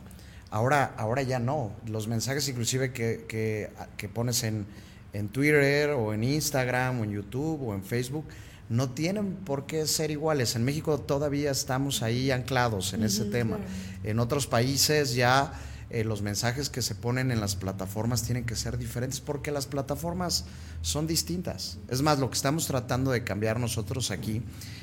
[0.49, 1.71] Ahora, ahora ya no.
[1.85, 4.65] Los mensajes inclusive que, que, que pones en,
[5.13, 8.25] en Twitter o en Instagram o en YouTube o en Facebook
[8.69, 10.55] no tienen por qué ser iguales.
[10.55, 13.59] En México todavía estamos ahí anclados en ese tema.
[14.03, 15.53] En otros países ya
[15.89, 19.67] eh, los mensajes que se ponen en las plataformas tienen que ser diferentes porque las
[19.67, 20.45] plataformas
[20.81, 21.77] son distintas.
[21.87, 24.41] Es más, lo que estamos tratando de cambiar nosotros aquí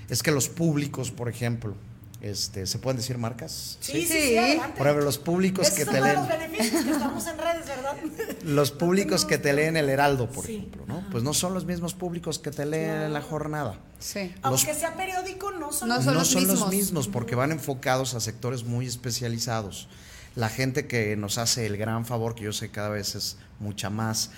[0.08, 1.74] es que los públicos, por ejemplo,
[2.20, 3.78] este, ¿se pueden decir marcas?
[3.80, 4.36] Sí, sí, sí, Sí.
[4.38, 4.76] adelante.
[4.78, 7.38] Por ejemplo, los públicos que es te uno de leen, los beneficios que estamos en
[7.38, 7.96] redes, ¿verdad?
[8.44, 10.56] los públicos que te leen el Heraldo, por Sí.
[10.56, 11.04] ejemplo, ¿no?
[11.10, 13.78] Pues no son los mismos públicos que te leen en la jornada.
[13.98, 14.32] Sí.
[14.36, 16.70] Los- Aunque sea periódico, no son No los son no los son los mismos.
[16.70, 19.88] mismos porque van enfocados a sectores muy especializados.
[20.36, 23.90] La gente que nos hace el gran favor, que yo sé cada vez es mucha
[23.90, 24.30] más,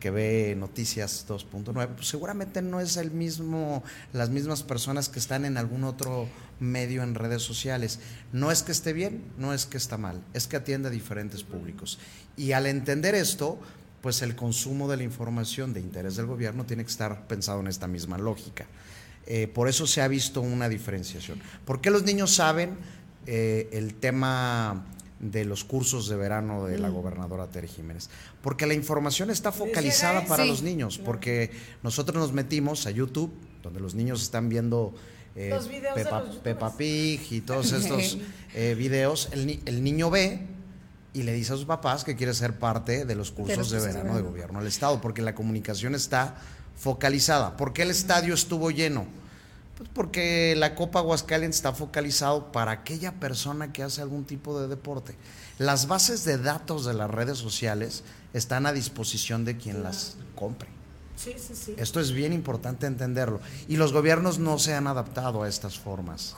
[0.00, 5.44] que ve Noticias 2.9, pues seguramente no es el mismo, las mismas personas que están
[5.46, 6.28] en algún otro
[6.60, 8.00] medio en redes sociales.
[8.32, 11.42] No es que esté bien, no es que está mal, es que atiende a diferentes
[11.42, 11.98] públicos.
[12.36, 13.58] Y al entender esto,
[14.00, 17.66] pues el consumo de la información de interés del gobierno tiene que estar pensado en
[17.66, 18.66] esta misma lógica.
[19.26, 21.40] Eh, por eso se ha visto una diferenciación.
[21.64, 22.76] ¿Por qué los niños saben
[23.26, 24.86] eh, el tema
[25.18, 28.10] de los cursos de verano de la gobernadora Tere Jiménez.
[28.42, 31.50] Porque la información está focalizada para los niños, porque
[31.82, 34.94] nosotros nos metimos a YouTube, donde los niños están viendo
[35.36, 35.58] eh,
[36.42, 38.16] Peppa, Pig y todos estos
[38.54, 40.40] eh, videos, el, niño ve
[41.12, 44.16] y le dice a sus papás que quiere ser parte de los cursos de, verano
[44.16, 46.36] de gobierno del Estado, porque la comunicación está
[46.74, 47.56] focalizada.
[47.56, 49.06] ¿Por qué el estadio estuvo lleno?
[49.76, 54.68] Pues porque la Copa Aguascalientes está focalizado para aquella persona que hace algún tipo de
[54.68, 55.14] deporte.
[55.58, 60.75] Las bases de datos de las redes sociales están a disposición de quien las compre.
[61.16, 61.74] Sí, sí, sí.
[61.78, 63.40] Esto es bien importante entenderlo.
[63.68, 66.34] Y los gobiernos no se han adaptado a estas formas.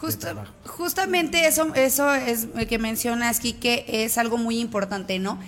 [0.67, 5.39] justamente eso, eso es que mencionas, que es algo muy importante, ¿no?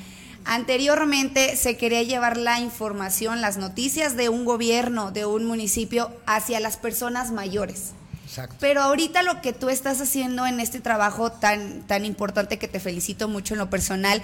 [0.44, 6.60] Anteriormente se quería llevar la información, las noticias de un gobierno, de un municipio, hacia
[6.60, 7.92] las personas mayores.
[8.60, 12.78] Pero ahorita lo que tú estás haciendo en este trabajo tan, tan importante que te
[12.78, 14.22] felicito mucho en lo personal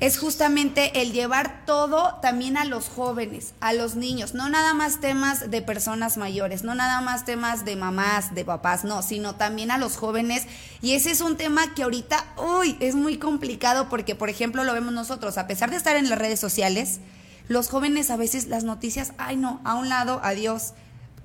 [0.00, 5.00] es justamente el llevar todo también a los jóvenes, a los niños, no nada más
[5.00, 9.70] temas de personas mayores, no nada más temas de mamás, de papás, no, sino también
[9.70, 10.46] a los jóvenes.
[10.82, 14.74] Y ese es un tema que ahorita, uy, es muy complicado porque, por ejemplo, lo
[14.74, 17.00] vemos nosotros, a pesar de estar en las redes sociales,
[17.46, 20.72] los jóvenes a veces las noticias, ay no, a un lado, adiós.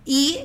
[0.06, 0.40] Y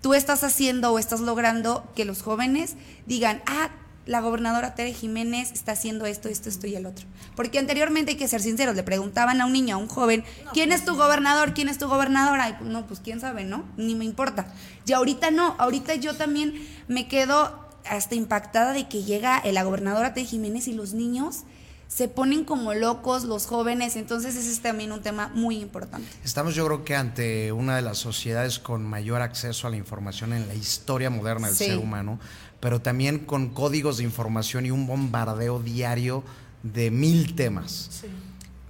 [0.00, 3.70] tú estás haciendo o estás logrando que los jóvenes digan, ah,
[4.08, 7.06] la gobernadora Tere Jiménez está haciendo esto, esto, esto y el otro.
[7.36, 10.72] Porque anteriormente hay que ser sinceros, le preguntaban a un niño, a un joven, ¿quién
[10.72, 11.52] es tu gobernador?
[11.52, 12.48] ¿Quién es tu gobernadora?
[12.48, 13.64] Y, no, pues quién sabe, ¿no?
[13.76, 14.46] Ni me importa.
[14.86, 16.54] Y ahorita no, ahorita yo también
[16.88, 21.44] me quedo hasta impactada de que llega la gobernadora Tere Jiménez y los niños
[21.88, 26.06] se ponen como locos los jóvenes, entonces ese es también un tema muy importante.
[26.22, 30.34] Estamos yo creo que ante una de las sociedades con mayor acceso a la información
[30.34, 32.20] en la historia moderna del ser humano,
[32.60, 36.22] pero también con códigos de información y un bombardeo diario
[36.62, 38.02] de mil temas.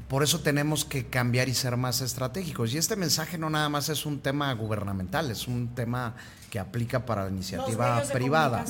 [0.09, 2.73] Por eso tenemos que cambiar y ser más estratégicos.
[2.73, 6.15] Y este mensaje no nada más es un tema gubernamental, es un tema
[6.51, 8.65] que aplica para la iniciativa privada.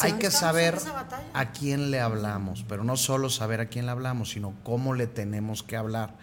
[0.00, 0.78] Hay que saber
[1.32, 5.06] a quién le hablamos, pero no solo saber a quién le hablamos, sino cómo le
[5.06, 6.14] tenemos que hablar.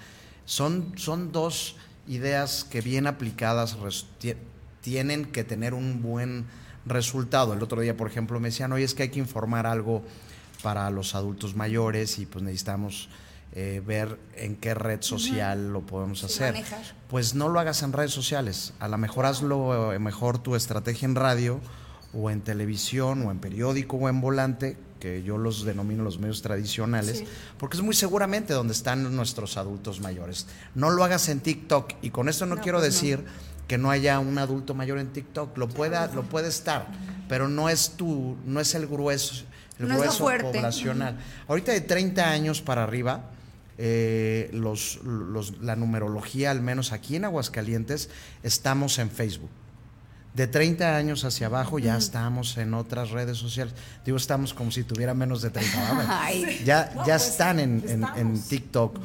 [0.46, 1.76] Son, son dos
[2.08, 3.78] ideas que bien aplicadas
[4.82, 6.46] tienen que tener un buen
[6.86, 7.54] resultado.
[7.54, 10.04] El otro día, por ejemplo, me decían, oye, es que hay que informar algo
[10.62, 13.10] para los adultos mayores y pues necesitamos
[13.54, 16.64] eh, ver en qué red social lo podemos hacer.
[17.08, 21.08] Pues no lo hagas en redes sociales, a lo mejor hazlo eh, mejor tu estrategia
[21.08, 21.60] en radio
[22.14, 26.42] o en televisión o en periódico o en volante, que yo los denomino los medios
[26.42, 27.24] tradicionales,
[27.58, 30.46] porque es muy seguramente donde están nuestros adultos mayores.
[30.76, 33.26] No lo hagas en TikTok y con esto no, quiero pues decir
[33.68, 36.88] que no haya un adulto mayor en TikTok, lo pueda, lo puede estar,
[37.28, 39.44] pero no es tu, no es el grueso,
[39.80, 41.18] el grueso poblacional.
[41.48, 43.32] Ahorita de 30 años para arriba,
[43.82, 45.00] eh, los,
[45.62, 48.10] la numerología, al menos aquí en Aguascalientes,
[48.44, 49.50] estamos en Facebook.
[50.34, 53.74] De 30 años hacia abajo ya estamos en otras redes sociales.
[54.04, 56.30] Digo, estamos como si tuviera menos de 30.
[56.66, 59.00] ya ya pues están en, en, TikTok.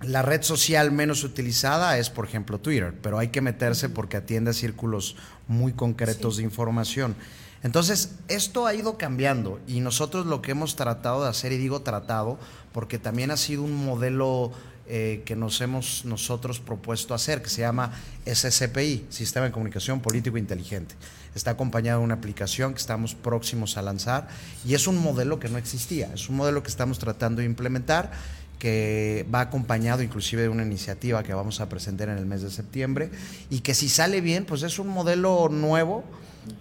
[0.00, 4.52] La red social menos utilizada es, por ejemplo, Twitter, pero hay que meterse porque atiende
[4.52, 5.16] a círculos
[5.48, 7.14] muy concretos de información.
[7.62, 11.82] Entonces, esto ha ido cambiando y nosotros lo que hemos tratado de hacer, y digo
[11.82, 12.38] tratado,
[12.72, 14.52] porque también ha sido un modelo
[14.88, 17.92] eh, que nos hemos nosotros propuesto hacer, que se llama
[18.26, 20.96] SCPI, Sistema de Comunicación Político Inteligente.
[21.36, 24.28] Está acompañado de una aplicación que estamos próximos a lanzar
[24.66, 28.10] y es un modelo que no existía, es un modelo que estamos tratando de implementar
[28.58, 32.50] que va acompañado inclusive de una iniciativa que vamos a presentar en el mes de
[32.50, 33.10] septiembre
[33.50, 36.04] y que si sale bien, pues es un modelo nuevo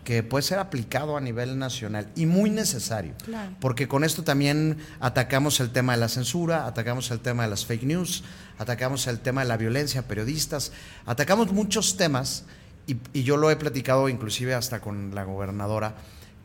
[0.04, 3.14] que puede ser aplicado a nivel nacional y muy necesario,
[3.60, 7.66] porque con esto también atacamos el tema de la censura, atacamos el tema de las
[7.66, 8.24] fake news,
[8.58, 10.72] atacamos el tema de la violencia, periodistas,
[11.06, 12.46] atacamos muchos temas
[12.88, 15.96] y, yo lo he platicado inclusive hasta con la gobernadora,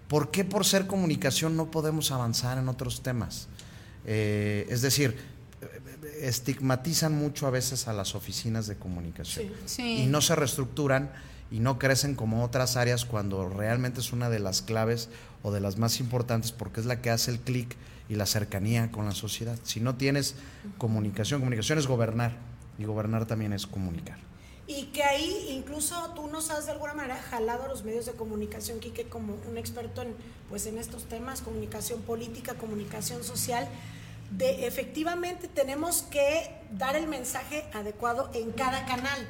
[0.08, 3.48] ¿por qué por ser comunicación no podemos avanzar en otros temas?
[4.06, 5.16] Eh, es decir,
[6.20, 11.10] estigmatizan mucho a veces a las oficinas de comunicación y no se reestructuran
[11.50, 15.08] y no crecen como otras áreas cuando realmente es una de las claves
[15.42, 17.76] o de las más importantes porque es la que hace el clic
[18.08, 19.58] y la cercanía con la sociedad.
[19.62, 20.34] Si no tienes
[20.78, 22.36] comunicación, comunicación es gobernar.
[22.78, 24.18] y gobernar también es comunicar.
[24.66, 28.12] Y que ahí incluso tú nos has de alguna manera jalado a los medios de
[28.12, 30.14] comunicación, Quique, como un experto en,
[30.50, 33.66] pues, en estos temas, comunicación política, comunicación social,
[34.32, 39.26] de efectivamente tenemos que dar el mensaje adecuado en cada canal.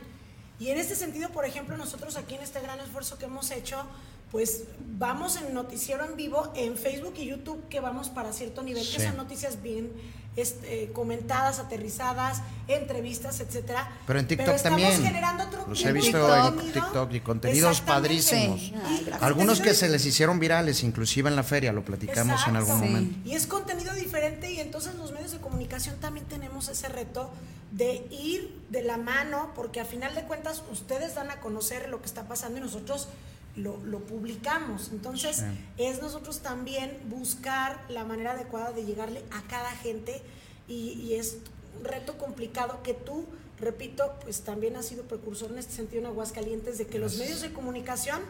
[0.58, 3.84] Y en este sentido, por ejemplo, nosotros aquí en este gran esfuerzo que hemos hecho,
[4.30, 4.64] pues
[4.98, 9.00] vamos en noticiero en vivo en Facebook y YouTube que vamos para cierto nivel, que
[9.00, 9.92] son noticias bien
[10.36, 13.90] este, comentadas, aterrizadas, entrevistas, etcétera.
[14.06, 15.02] Pero en TikTok también.
[15.02, 18.72] generando otro Los he visto en TikTok y contenidos padrísimos.
[19.20, 23.28] Algunos que se les hicieron virales, inclusive en la feria, lo platicamos en algún momento.
[23.28, 27.30] Y es contenido diferente y entonces los medios de comunicación también tenemos ese reto
[27.72, 32.00] de ir de la mano, porque a final de cuentas ustedes dan a conocer lo
[32.00, 33.08] que está pasando y nosotros
[33.56, 34.90] lo, lo publicamos.
[34.92, 35.42] Entonces,
[35.78, 40.22] es nosotros también buscar la manera adecuada de llegarle a cada gente
[40.68, 41.38] y, y, es
[41.78, 43.24] un reto complicado que tú,
[43.58, 47.40] repito, pues también has sido precursor en este sentido en Aguascalientes de que los medios
[47.40, 48.20] de comunicación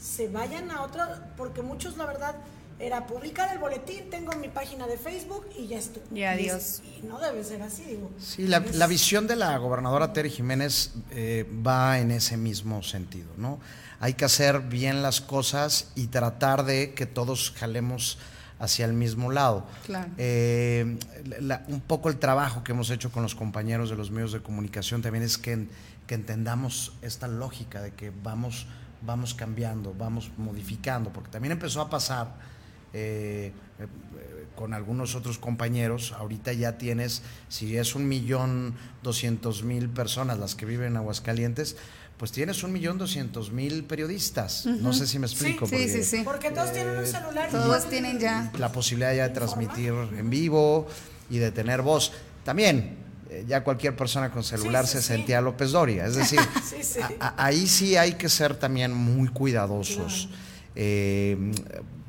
[0.00, 2.36] se vayan a otra, porque muchos, la verdad,
[2.78, 6.02] era publicar el boletín, tengo mi página de Facebook y ya estoy.
[6.14, 6.82] Y adiós.
[6.98, 8.10] Y, no debe ser así, digo.
[8.18, 13.28] Sí, la, la visión de la gobernadora Terry Jiménez eh, va en ese mismo sentido,
[13.36, 13.60] ¿no?
[14.00, 18.18] Hay que hacer bien las cosas y tratar de que todos jalemos
[18.58, 19.66] hacia el mismo lado.
[20.16, 20.98] Eh,
[21.68, 25.02] un poco el trabajo que hemos hecho con los compañeros de los medios de comunicación
[25.02, 25.68] también es que,
[26.08, 28.66] entendamos esta lógica de que vamos,
[29.00, 32.34] vamos cambiando, vamos modificando, porque también empezó a pasar
[32.92, 33.86] eh, eh,
[34.60, 40.54] con algunos otros compañeros, ahorita ya tienes, si es un millón doscientos mil personas las
[40.54, 41.78] que viven en Aguascalientes,
[42.18, 44.66] pues tienes un millón doscientos mil periodistas.
[44.66, 45.66] No sé si me explico.
[45.66, 46.20] Sí, sí, sí.
[46.26, 47.48] Porque todos tienen un celular.
[47.50, 48.52] Todos tienen ya.
[48.58, 50.86] La posibilidad ya de transmitir en vivo
[51.30, 52.12] y de tener voz.
[52.44, 52.98] También,
[53.30, 56.04] eh, ya cualquier persona con celular se sentía López Doria.
[56.04, 56.40] Es decir,
[57.38, 60.28] ahí sí hay que ser también muy cuidadosos.
[60.76, 61.50] Eh,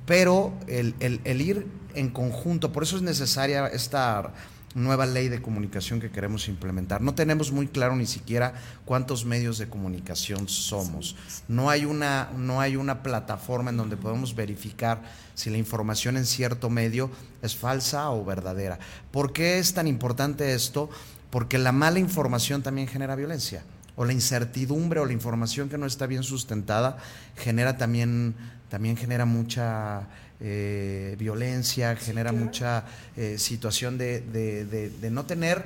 [0.06, 4.34] pero el, el ir en conjunto, por eso es necesaria esta
[4.76, 7.02] nueva ley de comunicación que queremos implementar.
[7.02, 8.54] No tenemos muy claro ni siquiera
[8.86, 11.16] cuántos medios de comunicación somos.
[11.48, 15.02] No hay una, no hay una plataforma en donde podemos verificar
[15.34, 17.10] si la información en cierto medio
[17.42, 18.80] es falsa o verdadera.
[19.12, 20.90] ¿Por qué es tan importante esto?
[21.30, 23.64] Porque la mala información también genera violencia.
[23.98, 26.98] O la incertidumbre o la información que no está bien sustentada
[27.36, 28.36] genera también,
[28.70, 30.08] también genera mucha
[30.44, 32.86] eh, violencia, genera mucha
[33.16, 35.64] eh, situación de, no tener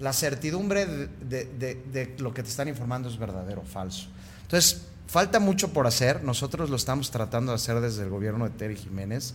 [0.00, 4.08] la certidumbre de, lo que te están informando es verdadero o falso.
[4.42, 8.50] Entonces, falta mucho por hacer, nosotros lo estamos tratando de hacer desde el gobierno de
[8.50, 9.34] Terry Jiménez.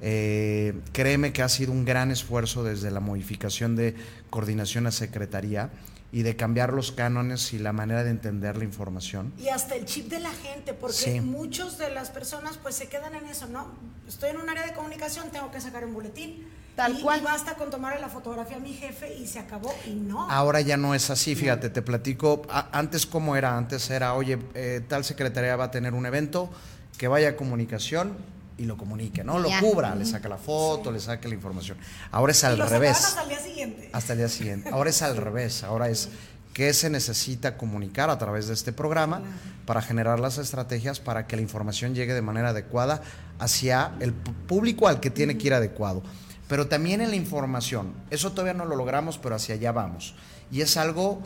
[0.00, 3.94] Eh, créeme que ha sido un gran esfuerzo desde la modificación de
[4.30, 5.70] coordinación a secretaría
[6.12, 9.32] y de cambiar los cánones y la manera de entender la información.
[9.38, 13.14] Y hasta el chip de la gente, porque muchos de las personas pues se quedan
[13.14, 13.68] en eso, ¿no?
[14.08, 16.48] Estoy en un área de comunicación, tengo que sacar un boletín.
[16.76, 17.20] Tal y, cual.
[17.20, 20.30] Y basta con tomarle la fotografía a mi jefe y se acabó y no.
[20.30, 22.42] Ahora ya no es así, fíjate, te platico,
[22.72, 26.50] antes cómo era, antes era, oye, eh, tal secretaría va a tener un evento,
[26.96, 28.16] que vaya a comunicación,
[28.60, 29.38] y lo comunique, ¿no?
[29.38, 31.78] Lo cubra, le saca la foto, le saca la información.
[32.10, 32.98] Ahora es al revés.
[32.98, 33.90] Hasta el día siguiente.
[33.90, 34.68] Hasta el día siguiente.
[34.68, 35.64] Ahora es al revés.
[35.64, 36.10] Ahora es
[36.52, 39.22] qué se necesita comunicar a través de este programa
[39.64, 43.00] para generar las estrategias para que la información llegue de manera adecuada
[43.38, 46.02] hacia el público al que tiene que ir adecuado.
[46.46, 47.94] Pero también en la información.
[48.10, 50.14] Eso todavía no lo logramos, pero hacia allá vamos.
[50.52, 51.22] Y es algo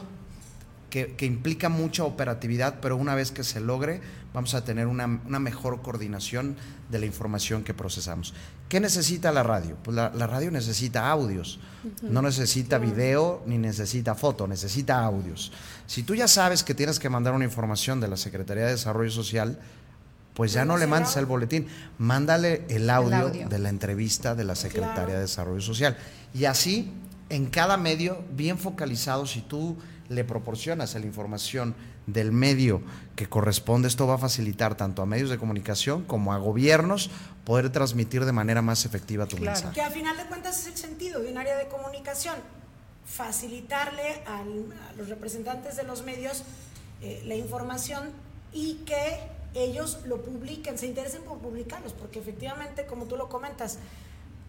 [0.89, 4.03] que, que implica mucha operatividad, pero una vez que se logre,
[4.35, 6.57] vamos a tener una, mejor coordinación
[6.91, 8.35] de la información que procesamos.
[8.68, 9.76] ¿Qué necesita la radio?
[9.82, 11.61] Pues la, radio necesita audios,
[12.03, 15.53] no necesita video ni necesita foto, necesita audios.
[15.87, 19.12] Si tú ya sabes que tienes que mandar una información de la Secretaría de Desarrollo
[19.12, 19.57] Social,
[20.35, 21.68] pues ya no le mandes el boletín,
[21.99, 25.97] mándale el audio, de la entrevista de la Secretaría de Desarrollo Social.
[26.35, 26.91] Y así,
[27.28, 29.76] en cada medio, bien focalizado, si tú
[30.09, 31.74] le proporcionas la información
[32.07, 32.82] del medio
[33.16, 37.11] que corresponde, esto va a facilitar tanto a medios de comunicación como a gobiernos
[37.44, 39.74] poder transmitir de manera más efectiva tu mensaje.
[39.74, 42.34] Que a final de cuentas es el sentido de un área de comunicación,
[43.07, 44.42] facilitarle a
[44.96, 46.42] los representantes de los medios
[47.02, 48.11] eh, la información
[48.52, 49.18] y que
[49.55, 53.78] ellos lo publiquen, se interesen por publicarlos, porque efectivamente, como tú lo comentas,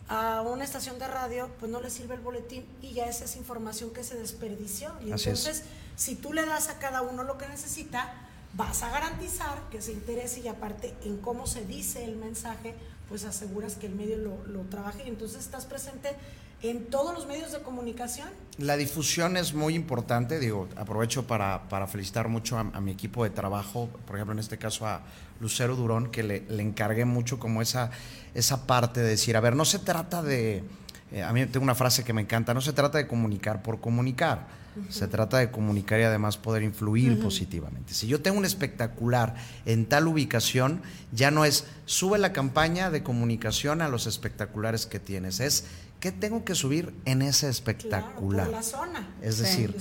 [0.08, 3.36] a una estación de radio, pues no le sirve el boletín y ya esa es
[3.36, 4.94] información que se desperdició.
[5.02, 5.64] Y entonces,
[5.96, 8.14] si tú le das a cada uno lo que necesita,
[8.54, 12.76] vas a garantizar que se interese y aparte en cómo se dice el mensaje,
[13.10, 16.16] pues aseguras que el medio lo, lo trabaje y entonces estás presente
[16.62, 18.30] en todos los medios de comunicación.
[18.58, 23.30] La difusión es muy importante, digo, aprovecho para, para felicitar mucho a, mi equipo de
[23.30, 25.02] trabajo, por ejemplo, en este caso a
[25.40, 27.92] Lucero Durón, que le, le encargué mucho como esa,
[28.34, 30.64] esa parte de decir, a ver, no se trata de,
[31.12, 33.80] eh, a mí tengo una frase que me encanta, no se trata de comunicar por
[33.80, 34.48] comunicar,
[34.90, 37.94] se trata de comunicar y además poder influir positivamente.
[37.94, 39.36] Si yo tengo un espectacular
[39.66, 40.82] en tal ubicación,
[41.14, 45.66] ya no es sube la campaña de comunicación a los espectaculares que tienes, es
[46.00, 48.50] qué tengo que subir en ese espectacular.
[48.50, 49.08] la zona.
[49.22, 49.76] Es decir,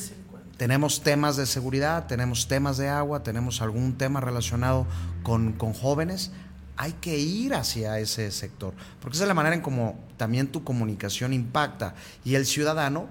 [0.57, 4.87] tenemos temas de seguridad, tenemos temas de agua, tenemos algún tema relacionado
[5.23, 6.31] con, con jóvenes
[6.77, 10.65] hay que ir hacia ese sector, porque esa es la manera en cómo también tu
[10.65, 11.95] comunicación impacta
[12.25, 13.07] y el ciudadano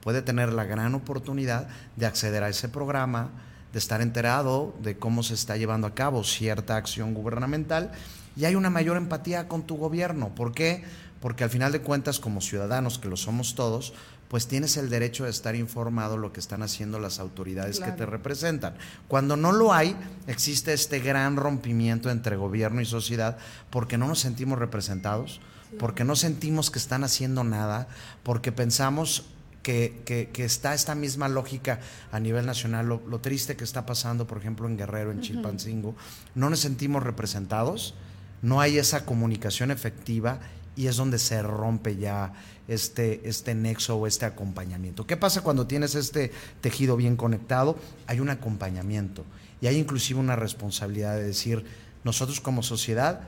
[0.00, 3.30] puede tener la gran oportunidad de acceder a ese programa,
[3.72, 7.92] de estar enterado de cómo se está llevando a cabo cierta acción gubernamental
[8.36, 10.34] y hay una mayor empatía con tu gobierno.
[10.34, 10.84] ¿Por qué?
[11.20, 13.94] Porque al final de cuentas, como ciudadanos, que lo somos todos,
[14.28, 18.06] pues tienes el derecho de estar informado lo que están haciendo las autoridades que te
[18.06, 18.74] representan.
[19.08, 19.96] Cuando no lo hay,
[20.26, 23.38] existe este gran rompimiento entre gobierno y sociedad
[23.70, 25.40] porque no nos sentimos representados,
[25.78, 27.88] porque no sentimos que están haciendo nada,
[28.22, 29.26] porque pensamos
[29.62, 31.80] que, está esta misma lógica
[32.12, 35.96] a nivel nacional, lo, triste que está pasando, por ejemplo, en Guerrero, en Chilpancingo,
[36.36, 37.94] no nos sentimos representados,
[38.42, 40.38] no hay esa comunicación efectiva
[40.76, 42.34] y es donde se rompe ya
[42.68, 45.06] este, este nexo o este acompañamiento.
[45.06, 47.76] ¿Qué pasa cuando tienes este tejido bien conectado?
[48.06, 49.24] Hay un acompañamiento
[49.60, 51.64] y hay inclusive una responsabilidad de decir,
[52.04, 53.22] nosotros como sociedad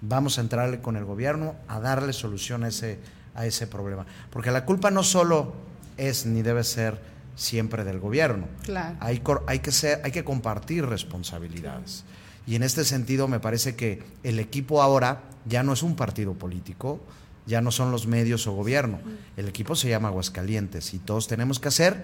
[0.00, 2.98] vamos a entrarle con el gobierno a darle solución a ese,
[3.34, 4.06] a ese problema.
[4.30, 5.54] Porque la culpa no solo
[5.96, 7.00] es ni debe ser
[7.34, 8.46] siempre del gobierno.
[8.62, 8.96] Claro.
[9.00, 12.04] Hay, hay, que, ser, hay que compartir responsabilidades.
[12.48, 16.32] Y en este sentido me parece que el equipo ahora ya no es un partido
[16.32, 16.98] político,
[17.46, 19.00] ya no son los medios o gobierno.
[19.36, 22.02] El equipo se llama Aguascalientes y todos tenemos que hacer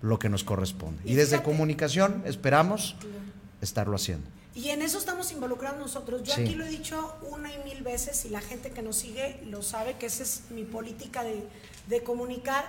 [0.00, 1.02] lo que nos corresponde.
[1.04, 2.94] Y, desde comunicación esperamos
[3.60, 4.24] estarlo haciendo.
[4.54, 6.22] Y en eso estamos involucrados nosotros.
[6.22, 9.40] Yo aquí lo he dicho una y mil veces y la gente que nos sigue
[9.46, 11.42] lo sabe que esa es mi política de,
[11.88, 12.66] de comunicar.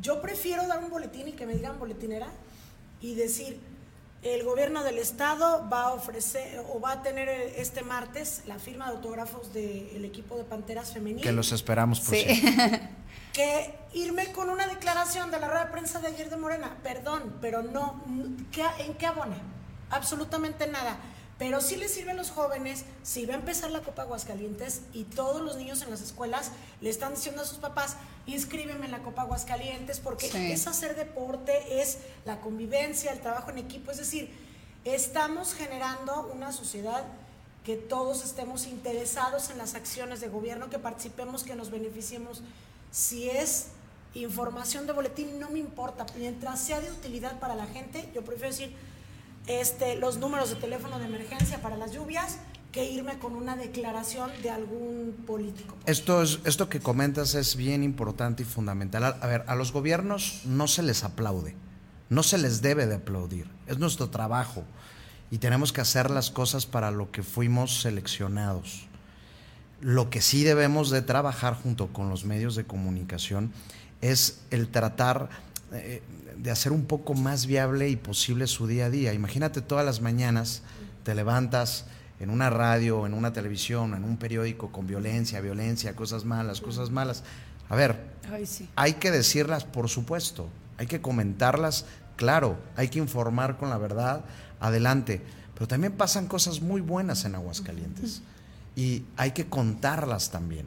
[0.00, 2.28] Yo prefiero dar un boletín y que me digan boletinera
[3.00, 3.58] y decir,
[4.22, 8.86] el gobierno del estado va a ofrecer o va a tener este martes la firma
[8.86, 11.22] de autógrafos del equipo de Panteras Femenil.
[11.22, 12.24] Que los esperamos por sí.
[13.32, 17.38] que irme con una declaración de la rueda de prensa de ayer de Morena, perdón,
[17.40, 19.36] pero no, ¿en qué abona?
[19.90, 20.96] Absolutamente nada.
[21.38, 25.04] Pero sí les sirve a los jóvenes, si va a empezar la Copa Aguascalientes y
[25.04, 29.02] todos los niños en las escuelas le están diciendo a sus papás, inscríbeme en la
[29.02, 34.30] Copa Aguascalientes, porque es hacer deporte, es la convivencia, el trabajo en equipo, es decir,
[34.84, 37.04] estamos generando una sociedad
[37.64, 42.42] que todos estemos interesados en las acciones de gobierno, que participemos, que nos beneficiemos.
[42.90, 43.68] Si es
[44.14, 48.50] información de boletín, no me importa, mientras sea de utilidad para la gente, yo prefiero
[48.50, 48.76] decir,
[49.46, 52.38] este, los números de teléfono de emergencia para las lluvias
[52.72, 55.76] que irme con una declaración de algún político.
[55.84, 59.04] Esto, es, esto que comentas es bien importante y fundamental.
[59.04, 61.54] A, ver, a los gobiernos no se les aplaude,
[62.08, 64.64] no se les debe de aplaudir, es nuestro trabajo
[65.30, 68.86] y tenemos que hacer las cosas para lo que fuimos seleccionados.
[69.80, 73.52] Lo que sí debemos de trabajar junto con los medios de comunicación
[74.00, 75.28] es el tratar
[75.72, 76.02] eh,
[76.36, 79.12] de hacer un poco más viable y posible su día a día.
[79.12, 80.62] Imagínate todas las mañanas
[81.04, 81.86] te levantas
[82.20, 86.90] en una radio, en una televisión, en un periódico con violencia, violencia, cosas malas, cosas
[86.90, 87.24] malas.
[87.68, 87.98] A ver,
[88.76, 90.48] hay que decirlas, por supuesto,
[90.78, 94.24] hay que comentarlas, claro, hay que informar con la verdad,
[94.60, 95.20] adelante.
[95.54, 98.22] Pero también pasan cosas muy buenas en Aguascalientes
[98.76, 100.66] y hay que contarlas también.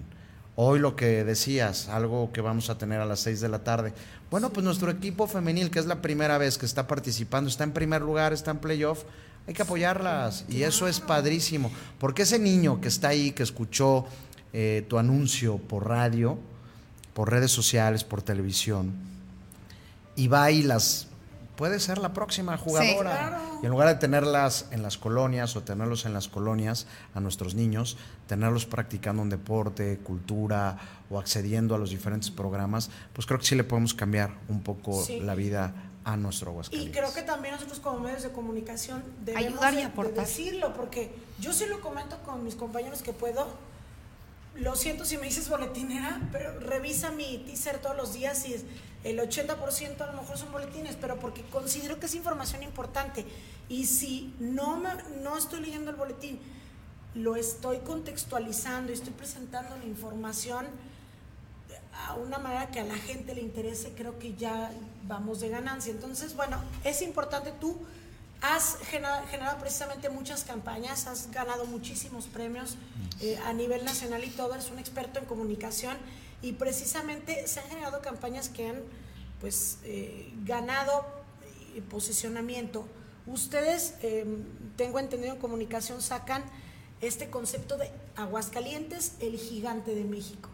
[0.57, 3.93] Hoy lo que decías, algo que vamos a tener a las 6 de la tarde.
[4.31, 7.73] Bueno, pues nuestro equipo femenil, que es la primera vez que está participando, está en
[7.73, 9.03] primer lugar, está en playoff,
[9.47, 10.45] hay que apoyarlas.
[10.47, 11.71] Y eso es padrísimo.
[11.99, 14.05] Porque ese niño que está ahí, que escuchó
[14.53, 16.37] eh, tu anuncio por radio,
[17.13, 18.93] por redes sociales, por televisión,
[20.15, 21.09] y va y las
[21.55, 23.41] puede ser la próxima jugadora.
[23.61, 27.55] Y en lugar de tenerlas en las colonias o tenerlos en las colonias a nuestros
[27.55, 27.97] niños,
[28.27, 30.77] tenerlos practicando un deporte, cultura
[31.09, 35.05] o accediendo a los diferentes programas, pues creo que sí le podemos cambiar un poco
[35.21, 35.73] la vida
[36.05, 36.95] a nuestro Aguascalientes.
[36.95, 41.65] Y creo que también nosotros como medios de comunicación debemos Ayudar decirlo, porque yo sí
[41.67, 43.47] lo comento con mis compañeros que puedo,
[44.55, 48.55] lo siento si me dices boletinera, pero revisa mi teaser todos los días y
[49.03, 53.25] el 80% a lo mejor son boletines, pero porque considero que es información importante.
[53.69, 54.81] Y si no,
[55.21, 56.39] no estoy leyendo el boletín,
[57.13, 60.65] lo estoy contextualizando y estoy presentando la información,
[62.07, 64.71] a una manera que a la gente le interese, creo que ya
[65.07, 65.91] vamos de ganancia.
[65.91, 67.77] Entonces, bueno, es importante tú
[68.53, 72.77] has generado, precisamente muchas campañas, has ganado muchísimos premios
[73.21, 75.97] eh, a nivel nacional y todo, eres un experto en comunicación
[76.41, 78.83] y precisamente se han generado campañas que han
[79.41, 81.05] pues eh, ganado
[81.75, 82.87] eh, posicionamiento.
[83.25, 84.43] Ustedes, em,
[84.75, 86.43] tengo entendido en comunicación, sacan
[87.01, 90.49] este concepto de Aguascalientes, el gigante de México.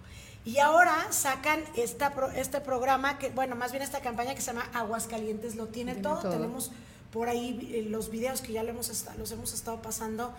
[0.46, 4.68] Y ahora sacan esta, este programa, que bueno, más bien esta campaña que se llama
[4.74, 6.30] Aguascalientes lo tiene, todo.
[6.30, 6.72] Tenemos
[7.12, 10.34] por ahí eh, los videos que ya hemos los hemos estado pasando.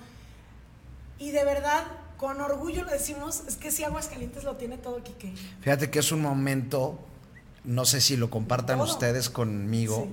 [1.18, 1.84] Y de verdad,
[2.16, 5.32] con orgullo lo decimos, es que si Aguascalientes lo tiene todo, Quique.
[5.60, 6.98] Fíjate que es un momento,
[7.64, 10.08] no sé si lo compartan ustedes conmigo,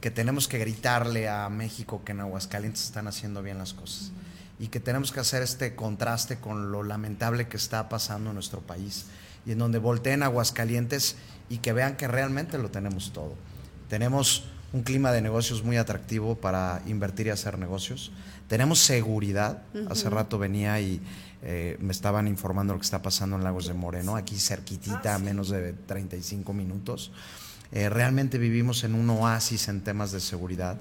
[0.00, 4.12] que tenemos que gritarle a México que en Aguascalientes están haciendo bien las cosas.
[4.58, 8.60] Y que tenemos que hacer este contraste con lo lamentable que está pasando en nuestro
[8.60, 9.06] país.
[9.46, 11.16] Y en donde volteen Aguascalientes
[11.48, 13.34] y que vean que realmente lo tenemos todo.
[13.88, 18.12] Tenemos un clima de negocios muy atractivo para invertir y hacer negocios.
[18.48, 19.62] Tenemos seguridad.
[19.88, 21.00] Hace rato venía y
[21.42, 25.18] eh, me estaban informando lo que está pasando en Lagos de Moreno, aquí cerquitita, a
[25.18, 27.12] menos de 35 minutos.
[27.72, 30.76] Eh, realmente vivimos en un oasis en temas de seguridad.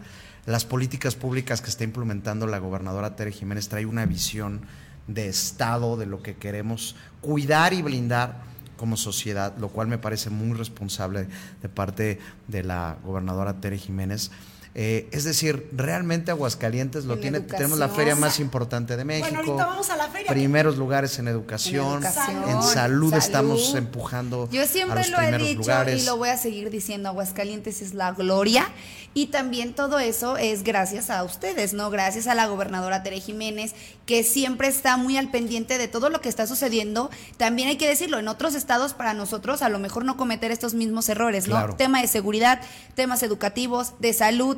[0.46, 4.62] Las políticas públicas que está implementando la gobernadora Tere Jiménez trae una visión
[5.08, 8.42] de Estado, de lo que queremos cuidar y blindar
[8.80, 11.28] como sociedad, lo cual me parece muy responsable
[11.62, 14.32] de parte de la gobernadora Tere Jiménez.
[14.76, 19.28] Eh, es decir, realmente Aguascalientes lo tiene, tenemos la feria más importante de México.
[19.30, 20.32] Bueno, ahorita vamos a la feria.
[20.32, 22.04] Primeros lugares en educación,
[22.48, 24.48] en, salud, estamos empujando.
[24.52, 28.70] Yo siempre lo he dicho y lo voy a seguir diciendo, Aguascalientes es la gloria
[29.14, 31.90] y también todo eso es gracias a ustedes, ¿no?
[31.90, 33.74] Gracias a la gobernadora Tere Jiménez,
[34.06, 37.10] que siempre está muy al pendiente de todo lo que está sucediendo.
[37.38, 40.74] También hay que decirlo, en otros estados para nosotros a lo mejor no cometer estos
[40.74, 41.76] mismos errores, ¿no?
[41.76, 42.62] Tema de seguridad,
[42.96, 44.58] temas educativos, de salud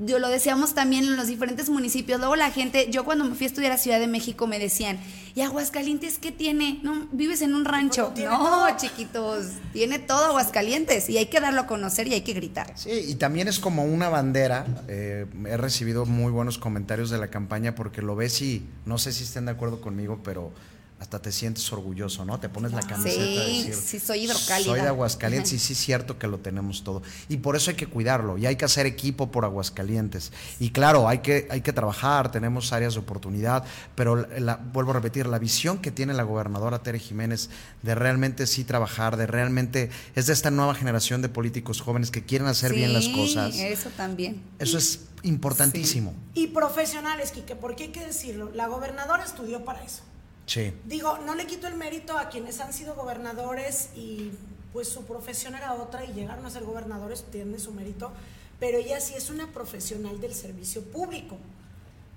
[0.00, 2.18] lo decíamos también en los diferentes municipios.
[2.18, 4.98] Luego la gente, yo cuando me fui a estudiar a Ciudad de México me decían,
[5.34, 6.80] ¿y Aguascalientes qué tiene?
[6.82, 8.12] No, vives en un rancho.
[8.16, 12.72] No, chiquitos, tiene todo Aguascalientes y hay que darlo a conocer y hay que gritar.
[12.76, 14.66] Sí, y también es como una bandera.
[14.88, 19.12] Eh, he recibido muy buenos comentarios de la campaña porque lo ves y no sé
[19.12, 20.52] si estén de acuerdo conmigo, pero
[21.00, 22.38] hasta te sientes orgulloso, ¿no?
[22.38, 24.66] Te pones la camiseta sí, de decir, sí, soy hidrocálida.
[24.66, 27.02] Soy de Aguascalientes y sí es cierto que lo tenemos todo.
[27.30, 30.30] Y por eso hay que cuidarlo y hay que hacer equipo por Aguascalientes.
[30.58, 34.26] Y claro, hay que, hay que trabajar, tenemos áreas de oportunidad, pero
[34.74, 37.48] vuelvo a repetir, la visión que tiene la gobernadora Tere Jiménez
[37.82, 42.24] de realmente sí trabajar, de realmente, es de esta nueva generación de políticos jóvenes que
[42.24, 43.54] quieren hacer bien las cosas.
[43.56, 44.42] eso también.
[44.58, 46.14] Eso es importantísimo.
[46.34, 50.02] Y profesionales, Quique, porque hay que decirlo, la gobernadora estudió para eso.
[50.84, 54.32] Digo, no le quito el mérito a quienes han sido gobernadores y
[54.72, 58.10] pues su profesión era otra y llegaron a ser gobernadores, tiene su mérito,
[58.58, 61.36] pero ella sí es una profesional del servicio público,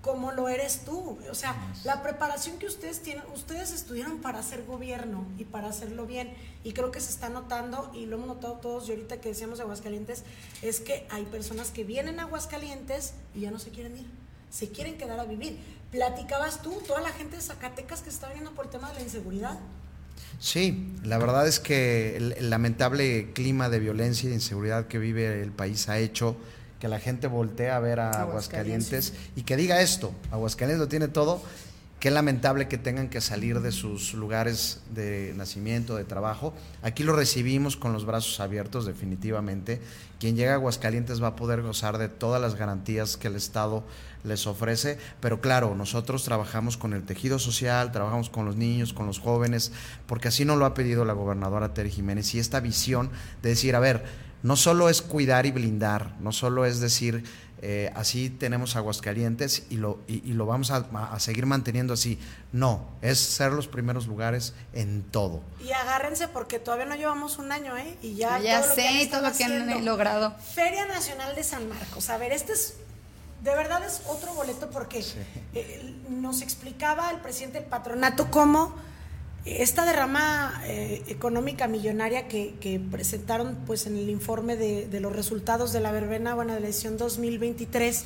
[0.01, 1.17] como lo eres tú.
[1.29, 6.05] O sea, la preparación que ustedes tienen, ustedes estudiaron para hacer gobierno y para hacerlo
[6.05, 9.29] bien, y creo que se está notando, y lo hemos notado todos, y ahorita que
[9.29, 10.23] decíamos Aguascalientes,
[10.61, 14.07] es que hay personas que vienen a Aguascalientes y ya no se quieren ir,
[14.53, 15.57] se quieren quedar a vivir
[15.91, 19.01] platicabas tú, toda la gente de Zacatecas que está viendo por el tema de la
[19.01, 19.59] inseguridad.
[20.39, 25.41] Sí, la verdad es que el, lamentable clima de violencia y de inseguridad que vive
[25.41, 26.35] el país ha hecho
[26.79, 31.07] que la gente voltee a ver a Aguascalientes, y que diga esto, Aguascalientes lo tiene
[31.07, 31.41] todo,
[31.99, 36.53] qué lamentable que tengan que salir de sus lugares de nacimiento, de trabajo.
[36.81, 39.79] Aquí lo recibimos con los brazos abiertos definitivamente.
[40.19, 43.85] Quien llega a Aguascalientes va a poder gozar de todas las garantías que el Estado
[44.23, 49.07] les ofrece, pero claro, nosotros trabajamos con el tejido social, trabajamos con los niños, con
[49.07, 49.71] los jóvenes,
[50.05, 53.11] porque así nos lo ha pedido la gobernadora Tere Jiménez y esta visión
[53.41, 54.03] de decir, a ver,
[54.43, 57.23] no solo es cuidar y blindar, no solo es decir,
[57.65, 62.19] eh, así tenemos Aguascalientes y lo, y, lo vamos a, seguir manteniendo así.
[62.51, 65.41] No, es ser los primeros lugares en todo.
[65.63, 67.97] Y agárrense porque todavía no llevamos un año, ¿eh?
[68.01, 70.35] Y ya, ya sé todo lo que han logrado.
[70.53, 72.09] Feria Nacional de San Marcos.
[72.09, 72.75] A ver, este es
[73.43, 75.03] de verdad es otro boleto porque
[75.53, 78.73] eh, nos explicaba el presidente del patronato cómo
[79.43, 85.81] esta derrama eh, económica millonaria que, presentaron pues en el informe de, los resultados de
[85.81, 88.05] la verbena bueno, de la edición 2023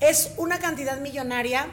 [0.00, 1.66] es una cantidad millonaria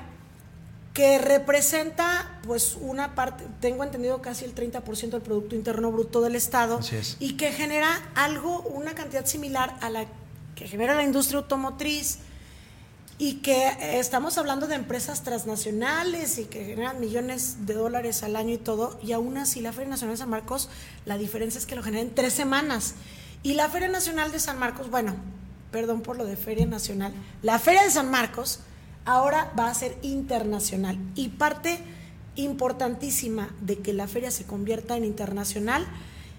[0.94, 6.36] que representa pues una parte, tengo entendido casi el 30% del Producto Interno Bruto del
[6.36, 6.82] Estado
[7.20, 10.06] y que genera algo, una cantidad similar a la
[10.62, 12.20] que genera la industria automotriz
[13.18, 18.36] y que eh, estamos hablando de empresas transnacionales y que generan millones de dólares al
[18.36, 20.70] año y todo, y aún así la Feria Nacional de San Marcos,
[21.05, 22.93] la diferencia es que lo generan en tres semanas.
[23.41, 25.16] Y la Feria Nacional de San Marcos, bueno,
[25.72, 28.59] perdón por lo de Feria Nacional, la Feria de San Marcos
[29.05, 31.80] ahora va a ser internacional y parte
[32.36, 35.88] importantísima de que la feria se convierta en internacional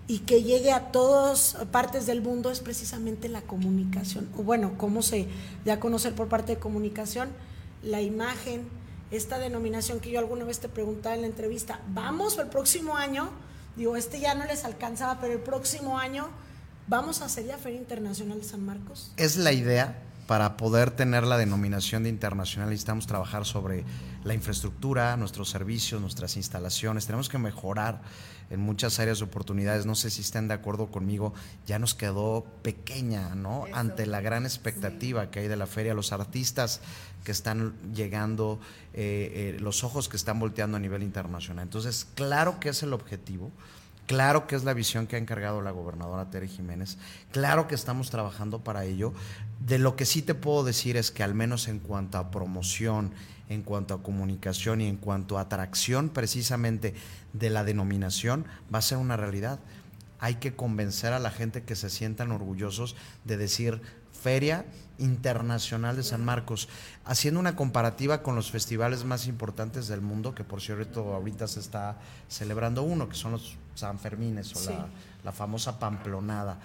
[0.09, 4.29] y que llegue a todas partes del mundo es precisamente la comunicación.
[4.37, 5.29] O bueno, cómo se
[5.65, 7.31] da a conocer por parte de comunicación
[7.83, 8.69] la imagen,
[9.11, 11.81] esta denominación que yo alguna vez te preguntaba en la entrevista.
[11.89, 13.31] Vamos el próximo año,
[13.77, 16.29] digo, este ya no les alcanzaba, pero el próximo año
[16.89, 19.13] vamos a hacer ya Feria Internacional de San Marcos.
[19.17, 23.85] Es la idea para poder tener la denominación de internacional necesitamos trabajar sobre
[24.25, 27.07] la infraestructura, nuestros servicios, nuestras instalaciones.
[27.07, 28.01] Tenemos que mejorar
[28.51, 29.87] en muchas áreas de oportunidades.
[29.87, 31.33] No sé si estén de acuerdo conmigo,
[31.67, 33.65] ya nos quedó pequeña, ¿no?
[33.73, 36.81] Ante la gran expectativa que hay de la feria, los artistas
[37.25, 38.61] que están llegando,
[38.95, 41.65] eh, eh, los ojos que están volteando a nivel internacional.
[41.65, 43.51] Entonces, claro que es el objetivo.
[44.07, 46.99] Claro que es la visión que ha encargado la gobernadora Tere Jiménez.
[47.31, 49.13] Claro que estamos trabajando para ello.
[49.65, 53.13] De lo que sí te puedo decir es que al menos en cuanto a promoción,
[53.53, 56.95] en cuanto a comunicación y en cuanto a atracción precisamente
[57.33, 59.61] de la denominación, va a ser una realidad.
[60.19, 63.83] Hay que convencer a la gente que se sientan orgullosos de decir
[64.13, 64.65] Feria
[64.99, 66.69] Internacional de San Marcos,
[67.05, 71.59] haciendo una comparativa con los festivales más importantes del mundo, que por cierto ahorita se
[71.59, 71.97] está
[72.29, 74.89] celebrando uno, que son los San Fermines o
[75.25, 76.61] la, famosa Pamplonada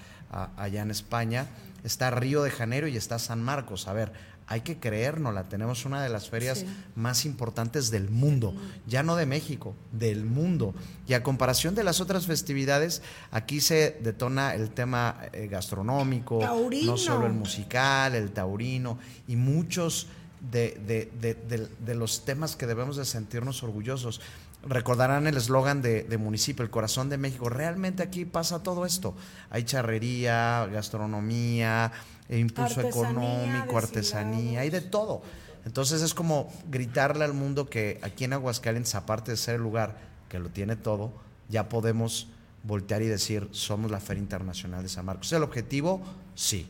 [0.56, 1.48] allá en España.
[1.84, 3.88] Está Río de Janeiro y está San Marcos.
[3.88, 4.12] A ver,
[4.48, 8.54] hay que creérnosla, tenemos una de las ferias más importantes del mundo,
[8.88, 10.74] ya no de México, del mundo.
[11.06, 16.40] Y a comparación de las otras festividades, aquí se detona el tema eh, gastronómico,
[16.86, 20.08] no solo el musical, el taurino y muchos
[20.40, 24.22] de, de, los temas que debemos de sentirnos orgullosos.
[24.64, 27.50] Recordarán el eslogan de, municipio, el corazón de México.
[27.50, 29.16] Realmente aquí pasa todo esto.
[29.50, 31.92] Hay charrería, gastronomía,
[32.30, 35.22] e impulso económico, artesanía, hay de todo.
[35.66, 39.98] Entonces es como gritarle al mundo que aquí en Aguascalientes, aparte de ser el lugar
[40.30, 41.12] que lo tiene todo,
[41.50, 42.28] ya podemos
[42.64, 45.28] voltear y decir, somos la Feria Internacional de San Marcos.
[45.28, 46.02] ¿Es el objetivo?
[46.36, 46.70] Sí.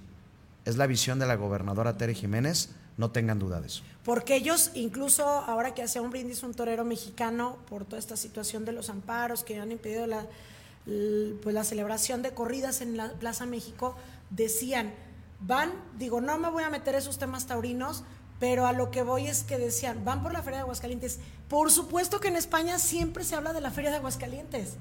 [0.65, 2.69] ¿Es la visión de la gobernadora Tere Jiménez?
[2.97, 3.83] No tengan duda de eso.
[4.03, 8.65] Porque ellos, incluso ahora que hace un brindis un torero mexicano por toda esta situación
[8.65, 10.25] de los amparos que han impedido la,
[11.43, 13.95] pues la celebración de corridas en la Plaza México,
[14.29, 14.93] decían,
[15.39, 18.03] van, digo, no me voy a meter esos temas taurinos,
[18.39, 21.19] pero a lo que voy es que decían, van por la Feria de Aguascalientes.
[21.49, 24.75] Por supuesto que en España siempre se habla de la Feria de Aguascalientes.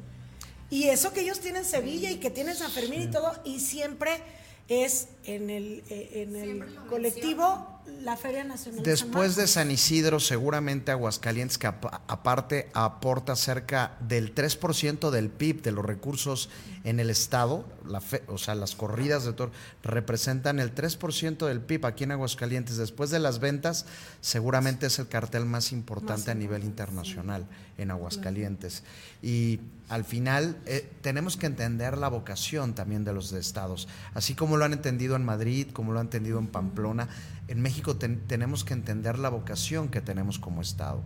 [0.69, 4.21] Y eso que ellos tienen Sevilla y que tienen San Fermín y todo, y siempre
[4.69, 8.83] es en el, eh, en el colectivo la Feria Nacional.
[8.83, 15.73] Después de San, Isidro, seguramente Aguascalientes, que aparte aporta cerca del 3% del PIB de
[15.73, 16.49] los recursos
[16.85, 19.51] en el Estado, la o sea, las corridas de toro
[19.83, 22.77] representan el 3% del PIB aquí en Aguascalientes.
[22.77, 23.87] Después de las ventas,
[24.21, 28.85] seguramente es el cartel más importante a nivel internacional en Aguascalientes.
[29.21, 29.59] Y
[29.89, 34.65] al final eh, tenemos que entender la vocación también de los estados, así como lo
[34.65, 37.09] han entendido en Madrid, como lo han entendido en Pamplona
[37.49, 41.03] en México tenemos que entender la vocación que tenemos como Estado.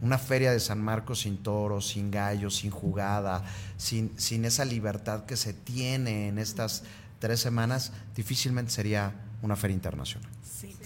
[0.00, 3.42] Una feria de San Marcos sin toros, sin gallos, sin jugada,
[3.76, 6.84] sin, sin esa libertad que se tiene en estas
[7.18, 9.12] tres semanas, difícilmente sería
[9.42, 10.30] una feria internacional.
[10.42, 10.76] Sí.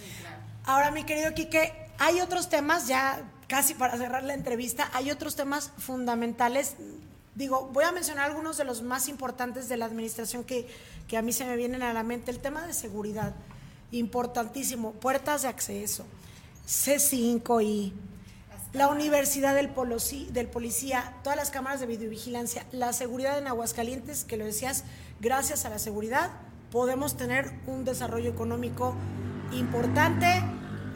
[0.64, 5.36] Ahora, mi querido Quique, hay otros temas, ya casi para cerrar la entrevista, hay otros
[5.36, 6.76] temas fundamentales.
[7.34, 10.68] Digo, voy a mencionar algunos de los más importantes de la administración que,
[11.09, 12.30] que a mí se me vienen a la mente.
[12.30, 13.34] El tema de seguridad
[13.93, 16.05] importantísimo, puertas de acceso,
[16.66, 17.93] C5I,
[18.72, 19.70] la Universidad del,
[20.32, 24.84] del Policía, todas las cámaras de videovigilancia, la seguridad en Aguascalientes, que lo decías,
[25.20, 26.30] gracias a la seguridad
[26.72, 28.95] podemos tener un desarrollo económico
[29.53, 30.26] importante.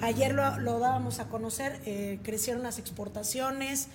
[0.01, 3.89] Ayer lo, dábamos a conocer, eh, crecieron las exportaciones,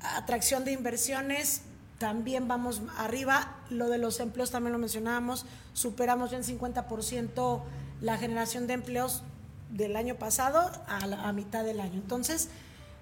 [0.00, 1.62] atracción de inversiones,
[2.00, 3.58] también vamos arriba.
[3.68, 5.44] Lo de los empleos también lo mencionábamos,
[5.74, 7.60] superamos ya en 50%
[8.00, 9.22] la generación de empleos
[9.68, 11.96] del año pasado a, mitad del año.
[11.96, 12.48] Entonces,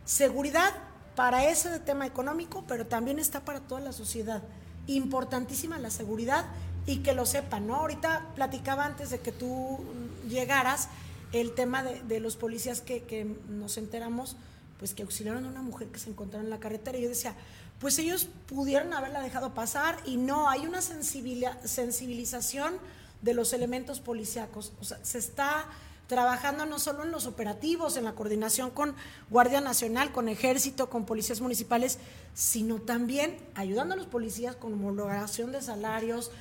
[0.04, 0.74] seguridad
[1.14, 4.42] para ese tema económico, pero también está para toda la sociedad.
[4.88, 6.46] Importantísima la seguridad
[6.84, 7.76] y que lo sepan, ¿no?
[7.76, 9.78] Ahorita platicaba antes de que tú
[10.28, 10.88] llegaras
[11.32, 14.36] el tema de, los policías que, que, nos enteramos,
[14.80, 16.98] pues que auxiliaron a una mujer que se encontraba en la carretera.
[16.98, 17.36] Y yo decía,
[17.80, 22.74] pues ellos pudieron haberla dejado pasar y no, hay una sensibilización
[23.22, 24.72] de los elementos policíacos.
[24.80, 25.66] O sea, se está
[26.08, 28.96] trabajando no solo en los operativos, en la coordinación con
[29.30, 31.98] Guardia Nacional, con Ejército, con policías municipales,
[32.34, 36.32] sino también ayudando a los policías con homologación de salarios,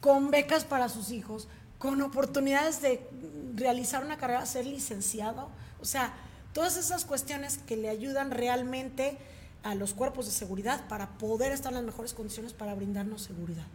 [0.00, 3.06] con becas para sus hijos, con oportunidades de
[3.54, 5.50] realizar una carrera, ser licenciado.
[5.80, 6.14] O sea,
[6.52, 9.18] todas esas cuestiones que le ayudan realmente
[9.68, 13.66] a los cuerpos de seguridad para poder estar en las mejores condiciones para brindarnos seguridad.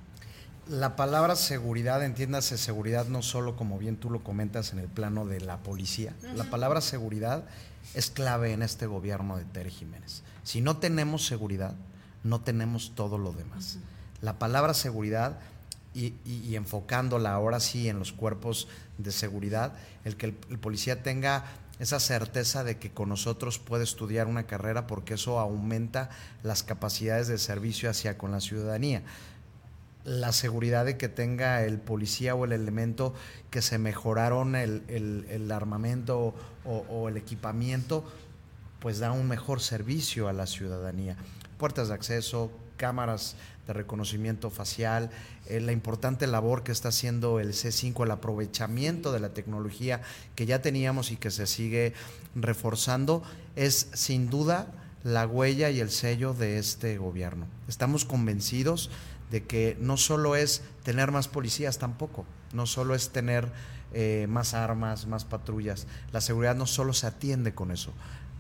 [0.68, 5.28] La palabra seguridad, entiéndase seguridad no solo como bien tú lo comentas en el plano
[5.28, 6.16] de la policía.
[6.36, 7.44] La palabra seguridad
[7.94, 10.24] es clave en este gobierno de Tere Jiménez.
[10.44, 11.76] Si no tenemos seguridad,
[12.24, 13.78] no tenemos todo lo demás.
[14.22, 15.38] La palabra seguridad
[15.94, 18.68] y, enfocándola ahora sí en los cuerpos
[18.98, 19.74] de seguridad,
[20.06, 21.46] el que el policía tenga
[21.80, 26.10] esa certeza de que con nosotros puede estudiar una carrera porque eso aumenta
[26.44, 29.04] las capacidades de servicio hacia con la ciudadanía
[30.06, 33.14] la seguridad de que tenga el policía o el elemento
[33.50, 36.34] que se mejoraron el, armamento
[36.66, 38.04] o, el equipamiento,
[38.80, 41.16] pues da un mejor servicio a la ciudadanía.
[41.58, 43.36] Puertas de acceso, cámaras
[43.68, 45.10] de reconocimiento facial,
[45.48, 50.02] eh, la importante labor que está haciendo el C5, el aprovechamiento de la tecnología
[50.36, 51.94] que ya teníamos y que se sigue
[52.36, 53.24] reforzando,
[53.56, 54.68] es sin duda
[55.04, 57.46] la huella y el sello de este gobierno.
[57.68, 58.90] Estamos convencidos
[59.32, 63.52] de que no solo es tener más policías tampoco, no solo es tener
[63.94, 65.88] eh, más armas, más patrullas.
[66.12, 67.94] La seguridad no solo se atiende con eso,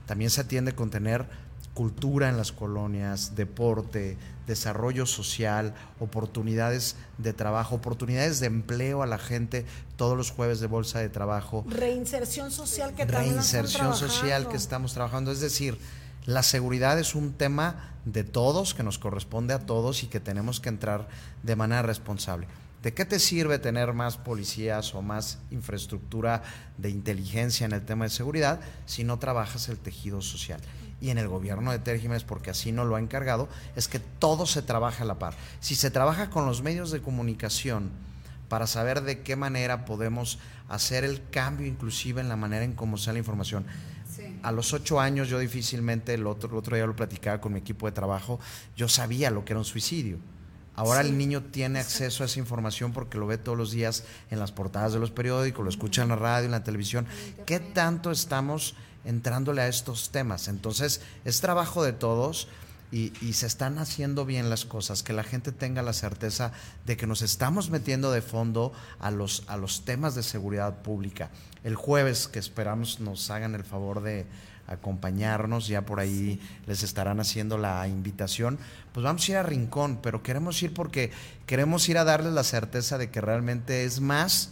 [0.05, 1.27] también se atiende con tener
[1.73, 9.17] cultura en las colonias, deporte, desarrollo social, oportunidades de trabajo, oportunidades de empleo a la
[9.17, 9.65] gente
[9.95, 11.65] todos los jueves de bolsa de trabajo.
[11.67, 15.77] Reinserción social que Reinserción social que estamos trabajando, es decir,
[16.25, 20.59] la seguridad es un tema de todos, que nos corresponde a todos y que tenemos
[20.59, 21.07] que entrar
[21.41, 22.47] de manera responsable.
[22.81, 26.43] ¿De qué te sirve tener más policías o más infraestructura
[26.77, 30.59] de inteligencia en el tema de seguridad si no trabajas el tejido social?
[31.03, 34.45] Y en el gobierno de Ter porque así no lo ha encargado, es que todo
[34.45, 35.35] se trabaja a la par.
[35.59, 37.91] Si se trabaja con los medios de comunicación
[38.47, 40.39] para saber de qué manera podemos
[40.69, 43.65] hacer el cambio inclusive en la manera en cómo se da la información,
[44.43, 47.85] a los ocho años yo difícilmente, el otro, otro día lo platicaba con mi equipo
[47.85, 48.39] de trabajo,
[48.77, 50.19] yo sabía lo que era un suicidio.
[50.73, 54.39] Ahora el niño tiene acceso a esa información porque lo ve todos los días en
[54.39, 57.05] las portadas de los periódicos, lo escucha en la radio, en la televisión.
[57.45, 58.75] ¿Qué tanto estamos
[59.05, 60.47] entrándole a estos temas?
[60.47, 62.47] Entonces, es trabajo de todos
[62.93, 66.51] y, se están haciendo bien las cosas, que la gente tenga la certeza
[66.85, 71.31] de que nos estamos metiendo de fondo a los, a los temas de seguridad pública.
[71.63, 74.27] El jueves, que esperamos nos hagan el favor de
[74.67, 78.59] acompañarnos, ya por ahí les estarán haciendo la invitación,
[78.93, 81.11] pues vamos a ir a Rincón, pero queremos ir porque
[81.47, 84.51] queremos ir a darles la certeza de que realmente es más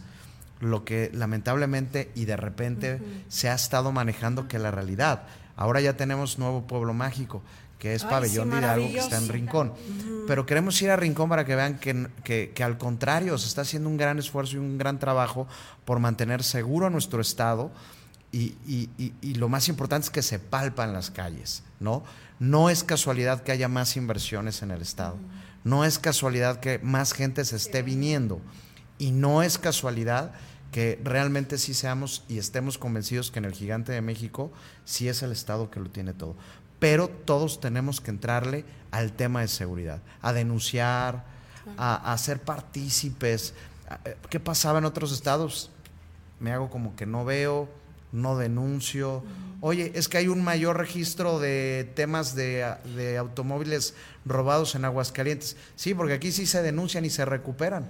[0.62, 5.24] lo que lamentablemente y de repente se ha estado manejando que la realidad.
[5.58, 7.42] Ahora ya tenemos nuevo pueblo mágico
[7.82, 9.74] que es Pabellón de Hidalgo, que está en Rincón.
[10.28, 13.90] Pero queremos ir a Rincón para que vean que, que, al contrario, se está haciendo
[13.90, 15.48] un gran esfuerzo y un gran trabajo
[15.84, 17.72] por mantener seguro a nuestro Estado.
[18.32, 18.90] Y, y,
[19.20, 22.04] y, lo más importante es que se palpan las calles, ¿no?
[22.38, 25.18] No es casualidad que haya más inversiones en el Estado.
[25.64, 28.42] No es casualidad que más gente se esté viniendo.
[29.00, 30.34] Y no es casualidad
[30.72, 34.52] que realmente sí seamos y estemos convencidos que en el gigante de México
[34.86, 36.36] sí es el Estado que lo tiene todo
[36.82, 41.24] pero todos tenemos que entrarle al tema de seguridad, a denunciar,
[41.78, 43.54] a, ser partícipes.
[44.04, 45.70] Eh, ¿Qué pasaba en otros estados?
[46.40, 47.70] Me hago como que no veo,
[48.12, 49.24] no denuncio.
[49.60, 53.94] Oye, es que hay un mayor registro de temas de, de, automóviles
[54.26, 55.58] robados en Aguascalientes.
[55.76, 57.88] Sí, porque aquí sí se denuncian y se recuperan.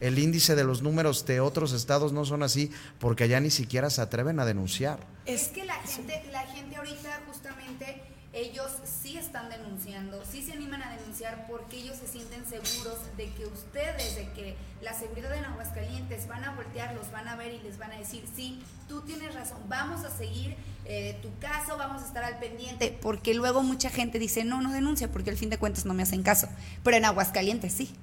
[0.00, 3.90] El índice de los números de otros estados no son así porque allá ni siquiera
[3.90, 4.98] se atreven a denunciar.
[5.24, 8.02] Es que la gente, la gente ahorita justamente
[8.34, 13.30] ellos sí están denunciando, sí se animan a denunciar porque ellos se sienten seguros de
[13.30, 17.54] que ustedes, de que la seguridad en Aguascalientes van a voltear, los van a ver
[17.54, 21.78] y les van a decir, sí, tú tienes razón, vamos a seguir eh, tu caso,
[21.78, 25.36] vamos a estar al pendiente, porque luego mucha gente dice, no, no denuncia, porque al
[25.36, 26.48] fin de cuentas no me hacen caso,
[26.82, 27.94] pero en Aguascalientes sí.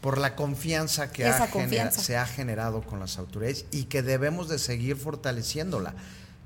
[0.00, 1.30] Por la confianza que
[1.92, 5.94] se ha generado con las autoridades y que debemos de seguir fortaleciéndola.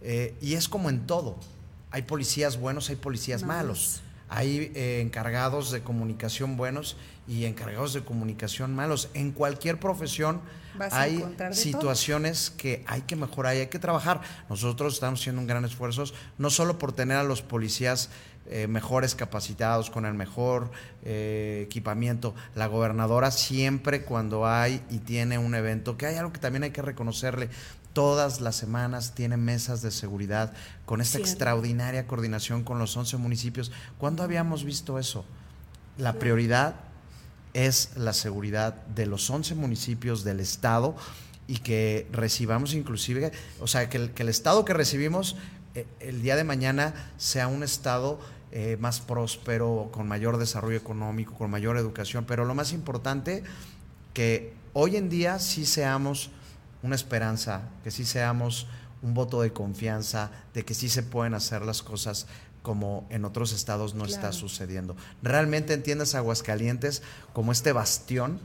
[0.01, 1.37] Eh, y es como en todo,
[1.91, 4.03] hay policías buenos, hay policías malos.
[4.29, 6.97] Hay eh, encargados de comunicación buenos
[7.29, 9.09] y encargados de comunicación malos.
[9.15, 10.41] En cualquier profesión
[10.91, 14.23] hay situaciones que hay que mejorar y hay que trabajar.
[14.49, 16.05] Nosotros estamos haciendo un gran esfuerzo,
[16.37, 18.11] no solo por tener a los policías
[18.47, 20.71] eh, mejores capacitados, con el mejor
[21.03, 22.35] eh, equipamiento.
[22.55, 26.71] La gobernadora siempre cuando hay y tiene un evento, que hay algo que también hay
[26.71, 27.49] que reconocerle,
[27.95, 30.53] todas las semanas tiene mesas de seguridad
[30.85, 31.31] con esta Cierto.
[31.31, 33.73] extraordinaria coordinación con los 11 municipios.
[33.99, 35.25] ¿Cuándo habíamos visto eso?
[35.97, 36.75] La prioridad
[37.55, 40.97] es la seguridad de los 11 municipios del Estado
[41.47, 45.37] y que recibamos inclusive, o sea, que el, que el Estado que recibimos
[45.75, 48.19] eh, el día de mañana sea un Estado
[48.57, 53.43] eh, más próspero, con mayor desarrollo económico, con mayor educación, pero lo más importante,
[54.13, 56.31] que hoy en día sí seamos
[56.85, 58.69] una esperanza, que sí seamos
[59.03, 62.29] un voto de confianza, de que sí se pueden hacer las cosas
[62.63, 64.95] como en otros estados no está sucediendo.
[65.21, 67.03] Realmente entiendes Aguascalientes
[67.33, 68.39] como este bastión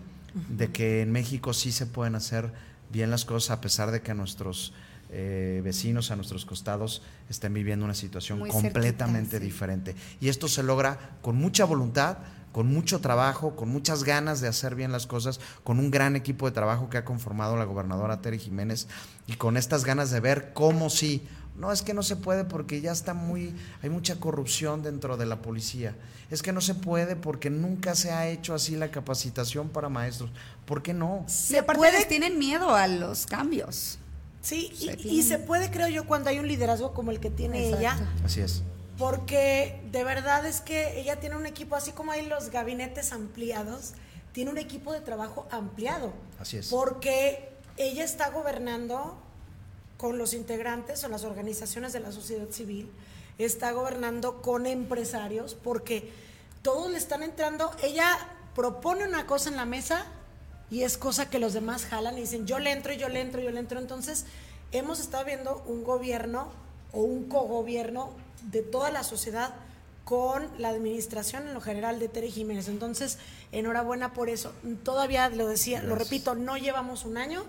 [0.49, 2.51] de que en México sí se pueden hacer
[2.91, 4.73] bien las cosas a pesar de que nuestros
[5.11, 9.45] eh, vecinos a nuestros costados estén viviendo una situación Muy completamente cerquita, sí.
[9.45, 9.95] diferente.
[10.21, 12.17] Y esto se logra con mucha voluntad,
[12.51, 16.45] con mucho trabajo, con muchas ganas de hacer bien las cosas, con un gran equipo
[16.47, 18.87] de trabajo que ha conformado la gobernadora Tere Jiménez
[19.27, 21.27] y con estas ganas de ver cómo sí.
[21.55, 23.53] No, es que no se puede porque ya está muy,
[23.83, 25.93] hay mucha corrupción dentro de la policía.
[26.31, 30.31] Es que no se puede porque nunca se ha hecho así la capacitación para maestros.
[30.65, 31.25] ¿Por qué no?
[31.27, 33.98] Se puede- tienen miedo a los cambios.
[34.41, 37.19] Sí, y, Se y tiene- se puede, creo yo, cuando hay un liderazgo como el
[37.19, 37.79] que tiene Exacto.
[37.79, 38.63] ella, Así es.
[38.97, 43.93] porque de verdad es que ella tiene un equipo, así como hay los gabinetes ampliados,
[44.31, 46.13] tiene un equipo de trabajo ampliado.
[46.39, 46.67] Así es.
[46.69, 49.17] Porque ella está gobernando
[49.97, 52.89] con los integrantes o las organizaciones de la sociedad civil,
[53.37, 56.11] está gobernando con empresarios, porque
[56.61, 58.17] todos le están entrando, ella
[58.55, 60.05] propone una cosa en la mesa
[60.71, 63.41] y es cosa que los demás jalan y dicen, yo le entro, yo le entro,
[63.41, 63.79] yo le entro.
[63.79, 64.25] Entonces,
[64.71, 66.49] hemos estado viendo un gobierno
[66.91, 68.11] o un cogobierno
[68.51, 69.53] de toda la sociedad
[70.05, 72.67] con la administración en lo general de Tere Jiménez.
[72.67, 73.17] Entonces,
[73.51, 74.53] enhorabuena por eso.
[74.83, 77.43] Todavía lo decía, lo repito, no llevamos un año.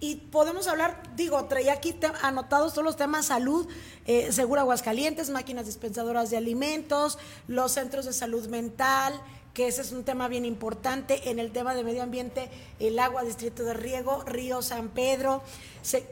[0.00, 3.66] Y podemos hablar, digo, traía aquí anotados todos los temas salud,
[4.06, 7.18] eh, seguro Aguascalientes, máquinas dispensadoras de alimentos,
[7.48, 9.20] los centros de salud mental,
[9.54, 11.30] que ese es un tema bien importante.
[11.30, 15.42] En el tema de medio ambiente, el agua, distrito de riego, Río San Pedro,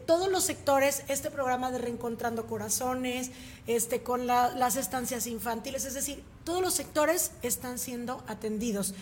[0.06, 3.30] todos los sectores, este programa de Reencontrando Corazones,
[3.66, 8.94] este, con la- las estancias infantiles, es decir, todos los sectores están siendo atendidos.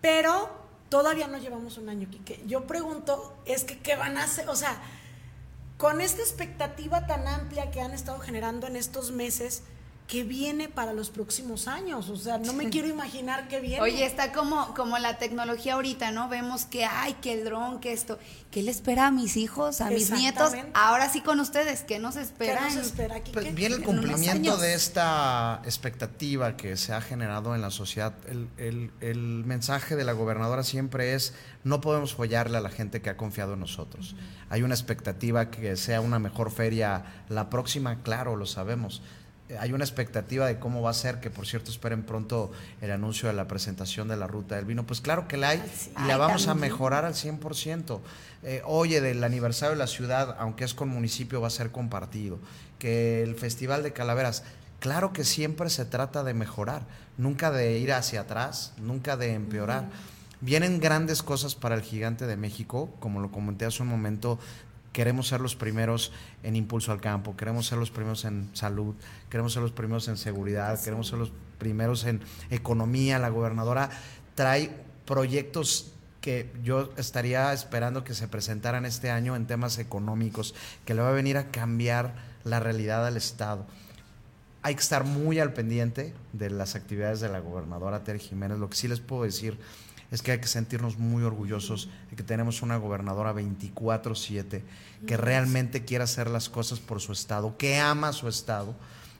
[0.00, 0.48] Pero
[0.88, 2.42] todavía no llevamos un año, Quique.
[2.46, 4.80] Yo pregunto, es que qué van a hacer, o sea,
[5.76, 9.62] con esta expectativa tan amplia que han estado generando en estos meses,
[10.10, 12.08] ¿qué viene para los próximos años?
[12.10, 13.80] O sea, no me quiero imaginar qué viene.
[13.80, 16.28] Oye, está como, como la tecnología ahorita, ¿no?
[16.28, 18.18] Vemos que hay, que el dron, que esto.
[18.50, 20.52] ¿Qué le espera a mis hijos, a mis nietos?
[20.74, 22.62] Ahora sí con ustedes, ¿qué nos ¿qué espera?
[22.64, 23.40] nos en- espera, Quique?
[23.40, 28.12] Pues viene el cumplimiento de esta expectativa que se ha generado en la sociedad.
[28.28, 33.00] El, el- el mensaje de la gobernadora siempre es, no podemos follarle a la gente
[33.00, 34.16] que ha confiado en nosotros.
[34.48, 39.02] Hay una expectativa que sea una mejor feria la próxima, claro, lo sabemos.
[39.58, 43.28] Hay una expectativa de cómo va a ser, que por cierto esperen pronto el anuncio
[43.28, 44.86] de la presentación de la ruta del vino.
[44.86, 45.62] Pues claro que la hay
[46.02, 48.00] y la vamos a mejorar al 100%.
[48.42, 52.38] Eh, oye, del aniversario de la ciudad, aunque es con municipio, va a ser compartido.
[52.78, 54.44] Que el Festival de Calaveras,
[54.78, 56.82] claro que siempre se trata de mejorar,
[57.18, 59.88] nunca de ir hacia atrás, nunca de empeorar.
[60.42, 64.38] Vienen grandes cosas para el gigante de México, como lo comenté hace un momento.
[64.92, 66.12] Queremos ser los primeros
[66.42, 68.94] en impulso al campo, queremos ser los primeros en salud,
[69.28, 72.20] queremos ser los primeros en seguridad, queremos ser los primeros en
[72.50, 73.20] economía.
[73.20, 73.90] La gobernadora
[74.34, 74.70] trae
[75.06, 81.02] proyectos que yo estaría esperando que se presentaran este año en temas económicos, que le
[81.02, 82.14] va a venir a cambiar
[82.44, 83.66] la realidad al Estado.
[84.62, 88.58] Hay que estar muy al pendiente de las actividades de la gobernadora Tere Jiménez.
[88.58, 89.58] Lo que sí les puedo decir
[90.10, 94.62] es que hay que sentirnos muy orgullosos de que tenemos una gobernadora 24/7
[95.06, 98.74] que realmente quiere hacer las cosas por su estado, que ama su estado,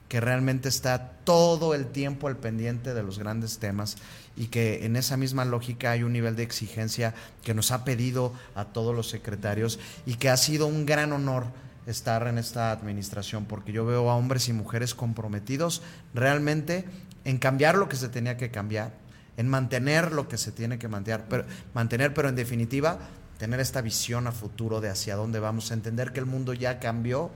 [0.09, 3.97] que realmente está todo el tiempo al pendiente de los grandes temas
[4.37, 7.15] y que en esa misma lógica hay un nivel de exigencia
[7.45, 11.47] que nos ha pedido a todos los secretarios y que ha sido un gran honor
[11.87, 15.81] estar en esta administración porque yo veo a hombres y mujeres comprometidos
[16.13, 16.85] realmente
[17.25, 18.93] en cambiar lo que se tenía que cambiar,
[19.41, 22.99] en mantener lo que se tiene que mantener, pero, mantener, pero en definitiva
[23.39, 27.31] tener esta visión a futuro de hacia dónde vamos, entender que el mundo ya cambió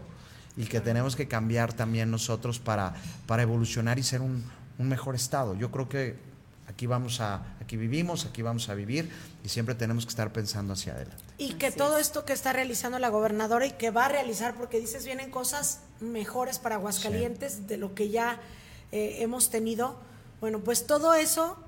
[0.54, 2.92] y que tenemos que cambiar también nosotros para,
[3.26, 4.44] para evolucionar y ser un,
[4.76, 5.54] un mejor estado.
[5.54, 6.16] Yo creo que
[6.68, 9.10] aquí vamos a, aquí vivimos, aquí vamos a vivir
[9.42, 11.24] y siempre tenemos que estar pensando hacia adelante.
[11.38, 14.78] Y que todo esto que está realizando la gobernadora y que va a realizar, porque
[14.78, 18.40] dices, vienen cosas mejores para Aguascalientes de lo que ya
[18.92, 19.96] eh, hemos tenido.
[20.42, 21.63] Bueno, pues todo eso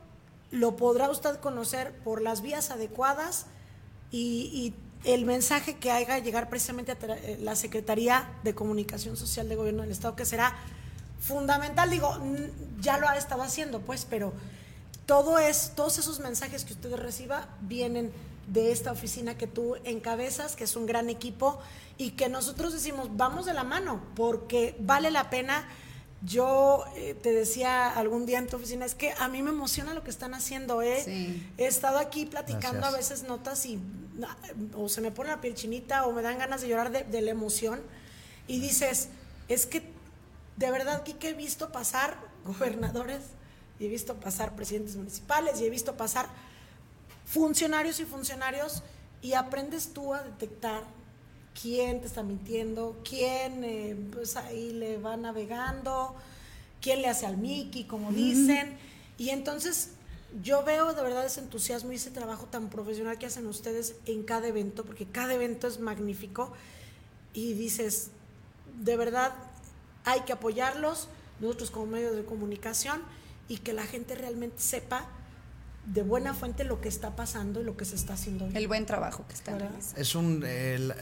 [0.51, 3.47] lo podrá usted conocer por las vías adecuadas
[4.11, 4.75] y,
[5.05, 9.83] el mensaje que haga llegar precisamente a eh, la Secretaría de Comunicación Social de Gobierno
[9.83, 10.57] del Estado, que será
[11.21, 12.19] fundamental, digo,
[12.81, 14.33] ya lo ha estado haciendo, pues, pero
[15.05, 18.11] todo es, todos esos mensajes que usted reciba vienen
[18.49, 21.61] de esta oficina que tú encabezas, que es un gran equipo,
[21.99, 25.69] y que nosotros decimos, vamos de la mano, porque vale la pena.
[26.27, 29.95] Yo eh, te decía algún día en tu oficina, es que a mí me emociona
[29.95, 30.83] lo que están haciendo.
[30.83, 31.41] ¿eh?
[31.57, 33.81] He estado aquí platicando a veces notas y
[34.74, 37.20] o se me pone la piel chinita o me dan ganas de llorar de, de
[37.20, 37.81] la emoción.
[38.49, 39.09] Y dices,
[39.49, 39.83] es que
[40.57, 43.20] de verdad que he visto pasar gobernadores,
[43.79, 46.29] y he visto pasar presidentes municipales, y he visto pasar
[47.27, 48.83] funcionarios y funcionarios,
[49.22, 50.83] y aprendes tú a detectar
[51.61, 56.15] quién te está mintiendo, quién eh, pues ahí le va navegando,
[56.81, 58.77] quién le hace al Mickey, como dicen.
[59.19, 59.91] Y entonces
[60.43, 64.23] yo veo de verdad ese entusiasmo y ese trabajo tan profesional que hacen ustedes en
[64.23, 66.53] cada evento, porque cada evento es magnífico.
[67.33, 68.11] Y dices,
[68.83, 69.35] de verdad,
[70.05, 71.09] hay que apoyarlos,
[71.41, 73.03] nosotros como medios de comunicación,
[73.49, 75.09] y que la gente realmente sepa
[75.87, 78.49] de buena fuente lo que está pasando y lo que se está haciendo.
[78.53, 80.01] El buen trabajo que está realizando.
[80.01, 80.45] Es un,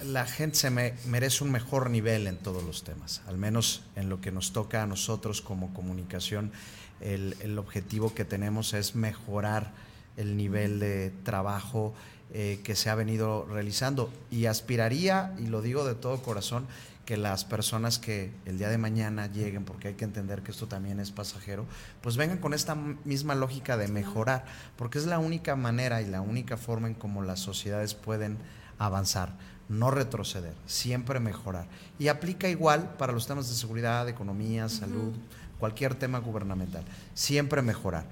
[0.05, 4.21] la gente se merece un mejor nivel en todos los temas, al menos en lo
[4.21, 6.53] que nos toca a nosotros como comunicación.
[7.01, 9.73] El, el objetivo que tenemos es mejorar
[10.17, 11.95] el nivel de trabajo
[12.33, 16.67] eh, que se ha venido realizando y aspiraría, y lo digo de todo corazón,
[17.05, 20.67] que las personas que el día de mañana lleguen, porque hay que entender que esto
[20.67, 21.67] también es pasajero,
[22.01, 24.45] pues vengan con esta misma lógica de mejorar,
[24.77, 28.39] porque es la única manera y la única forma en cómo las sociedades pueden
[28.79, 29.37] avanzar,
[29.69, 31.67] no retroceder, siempre mejorar.
[31.99, 35.13] Y aplica igual para los temas de seguridad, economía, salud,
[35.59, 38.07] cualquier tema gubernamental, siempre mejorar.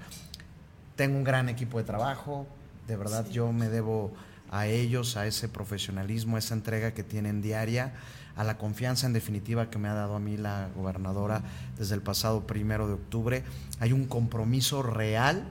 [0.95, 2.47] Tengo un gran equipo de trabajo,
[2.87, 4.13] de verdad yo me debo
[4.51, 7.93] a ellos, a ese profesionalismo, a esa entrega que tienen diaria
[8.35, 11.43] a la confianza en definitiva que me ha dado a mí la gobernadora
[11.77, 13.43] desde el pasado primero de octubre.
[13.79, 15.43] Hay un compromiso real,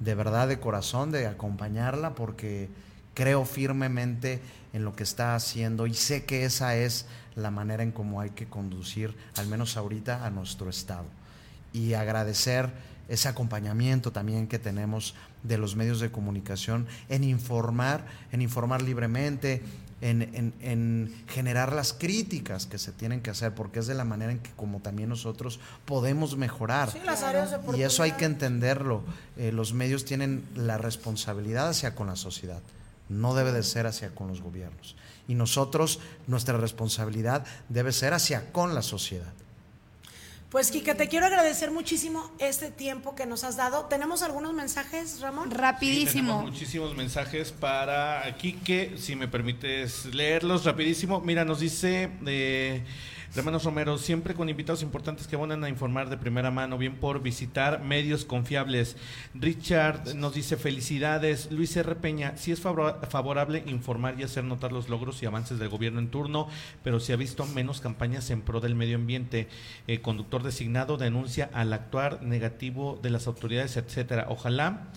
[0.00, 2.68] de verdad, de corazón, de acompañarla porque
[3.14, 4.40] creo firmemente
[4.72, 8.30] en lo que está haciendo y sé que esa es la manera en cómo hay
[8.30, 11.06] que conducir, al menos ahorita, a nuestro Estado.
[11.72, 12.70] Y agradecer
[13.08, 19.62] ese acompañamiento también que tenemos de los medios de comunicación en informar, en informar libremente,
[20.00, 24.38] en, generar las críticas que se tienen que hacer, porque es de la manera en
[24.38, 26.90] que como también nosotros podemos mejorar.
[27.76, 29.02] y eso hay que entenderlo.
[29.36, 32.60] Eh, los medios tienen la responsabilidad hacia con la sociedad,
[33.08, 34.96] no debe de ser hacia con los gobiernos.
[35.26, 39.32] Y nosotros, nuestra responsabilidad debe ser hacia con la sociedad.
[40.50, 43.84] Pues Kika, te quiero agradecer muchísimo este tiempo que nos has dado.
[43.84, 45.50] ¿Tenemos algunos mensajes, Ramón?
[45.50, 46.40] Rapidísimo.
[46.40, 51.20] muchísimos mensajes para Kike, si me permites leerlos rapidísimo.
[51.20, 52.10] Mira, nos dice...
[52.26, 52.82] Eh,
[53.36, 57.22] Hermanos Romero, siempre con invitados importantes que van a informar de primera mano, bien por
[57.22, 58.96] visitar medios confiables.
[59.34, 61.52] Richard nos dice felicidades.
[61.52, 61.94] Luis R.
[61.96, 66.10] Peña, sí es favorable informar y hacer notar los logros y avances del gobierno en
[66.10, 66.48] turno,
[66.82, 69.48] pero se ha visto menos campañas en pro del medio ambiente.
[69.86, 74.26] Eh, conductor designado denuncia al actuar negativo de las autoridades, etcétera.
[74.30, 74.88] Ojalá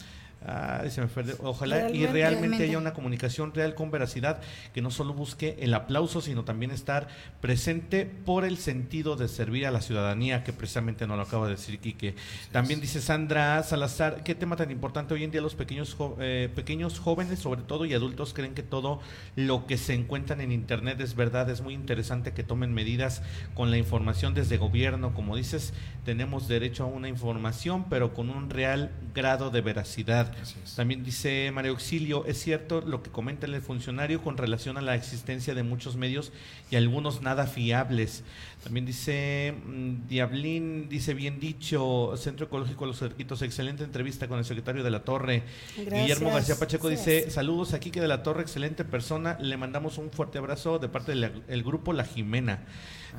[0.90, 1.08] se me
[1.44, 4.42] Ojalá y realmente, haya una comunicación real con veracidad
[4.74, 7.08] que no solo busque el aplauso, sino también estar
[7.42, 11.54] presente por el sentido de servir a la ciudadanía, que precisamente no lo acaba de
[11.54, 12.16] decir Quique.
[12.52, 17.00] También dice Sandra Salazar, qué tema tan importante hoy en día los pequeños, eh, pequeños
[17.00, 19.00] jóvenes, sobre todo, y adultos creen que todo
[19.36, 21.50] lo que se encuentran en Internet es verdad.
[21.50, 23.22] Es muy interesante que tomen medidas
[23.54, 25.14] con la información desde gobierno.
[25.14, 25.74] Como dices,
[26.04, 30.31] tenemos derecho a una información, pero con un real grado de veracidad.
[30.76, 34.96] También dice Mario Auxilio, es cierto lo que comenta el funcionario con relación a la
[34.96, 36.32] existencia de muchos medios
[36.70, 38.24] y algunos nada fiables.
[38.64, 44.40] También dice mm, Diablín, dice bien dicho, Centro Ecológico de los Cerquitos, excelente entrevista con
[44.40, 45.44] el secretario de la Torre.
[45.78, 50.12] Guillermo García Pacheco dice, saludos aquí que de la Torre, excelente persona, le mandamos un
[50.12, 52.66] fuerte abrazo de parte del grupo La Jimena.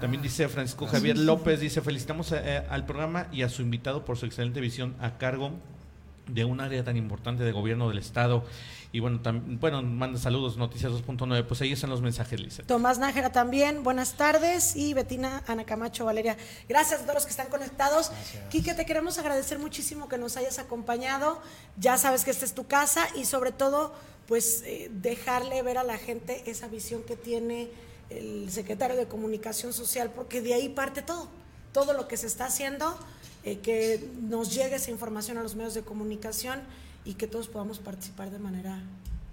[0.01, 0.24] También ah.
[0.24, 4.26] dice Francisco Javier López, dice, felicitamos eh, al programa y a su invitado por su
[4.26, 5.52] excelente visión a cargo
[6.27, 8.44] de un área tan importante de gobierno del Estado.
[8.94, 9.20] Y bueno,
[9.59, 11.47] bueno, manda saludos, Noticias 2.9.
[11.47, 12.62] Pues ahí están los mensajes, Lisa.
[12.65, 14.77] Tomás Nájera también, buenas tardes.
[14.77, 16.36] Y Betina, Ana Camacho, Valeria.
[16.69, 18.11] Gracias a todos los que están conectados.
[18.11, 18.49] Gracias.
[18.51, 21.40] Quique, te queremos agradecer muchísimo que nos hayas acompañado.
[21.78, 23.94] Ya sabes que esta es tu casa y sobre todo,
[24.27, 27.70] pues eh, dejarle ver a la gente esa visión que tiene
[28.11, 31.28] el secretario de Comunicación Social, porque de ahí parte todo.
[31.73, 32.99] Todo lo que se está haciendo
[33.44, 36.60] eh, que nos llegue esa información a los medios de comunicación
[37.05, 38.81] y que todos podamos participar de manera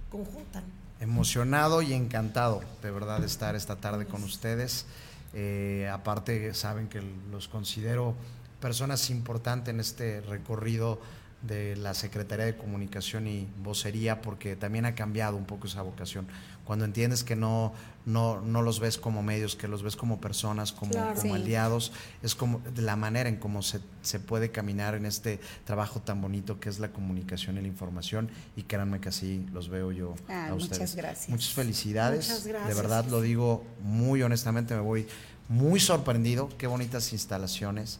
[0.09, 0.63] conjunta.
[0.99, 4.85] emocionado y encantado de verdad de estar esta tarde con ustedes.
[5.33, 8.15] Eh, aparte, saben que los considero
[8.59, 10.99] personas importantes en este recorrido
[11.41, 16.27] de la Secretaría de Comunicación y Vocería, porque también ha cambiado un poco esa vocación.
[16.69, 17.73] Cuando entiendes que no,
[18.05, 21.91] no, no los ves como medios, que los ves como personas, como, como aliados,
[22.21, 26.59] es como la manera en cómo se, se, puede caminar en este trabajo tan bonito
[26.59, 28.29] que es la comunicación y la información.
[28.55, 30.79] Y créanme que así los veo yo ah, a ustedes.
[30.79, 31.29] Muchas gracias.
[31.29, 32.43] Muchas felicidades.
[32.43, 35.07] De verdad lo digo muy honestamente, me voy
[35.47, 36.49] muy sorprendido.
[36.59, 37.99] Qué bonitas instalaciones.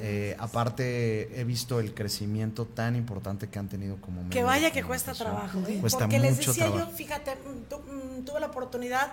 [0.00, 4.70] Eh, aparte, he visto el crecimiento tan importante que han tenido como medio Que vaya
[4.70, 5.58] que cuesta trabajo.
[5.68, 5.78] ¿eh?
[5.80, 6.90] Cuesta Porque mucho les decía trabajo.
[6.90, 9.12] yo, fíjate, mm, mm, tuve la oportunidad,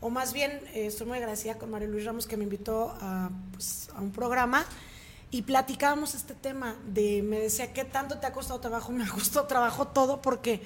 [0.00, 3.30] o más bien eh, estoy muy agradecida con Mario Luis Ramos que me invitó a,
[3.52, 4.66] pues, a un programa
[5.30, 8.92] y platicábamos este tema de, me decía, ¿qué tanto te ha costado trabajo?
[8.92, 10.62] Me ha costado trabajo todo porque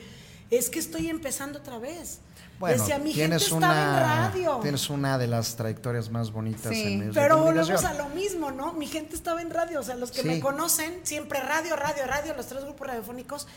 [0.51, 2.21] es que estoy empezando otra vez.
[2.61, 4.59] Bueno, Decía, mi tienes gente una, estaba en radio.
[4.61, 6.83] Tienes una de las trayectorias más bonitas Sí.
[6.83, 7.77] en medios de Pero comunicación.
[7.77, 8.73] volvemos a lo mismo, ¿no?
[8.75, 10.29] Mi gente estaba en radio, o sea, los que Sí.
[10.29, 13.49] me conocen, siempre radio, radio, radio, los tres grupos radiofónicos.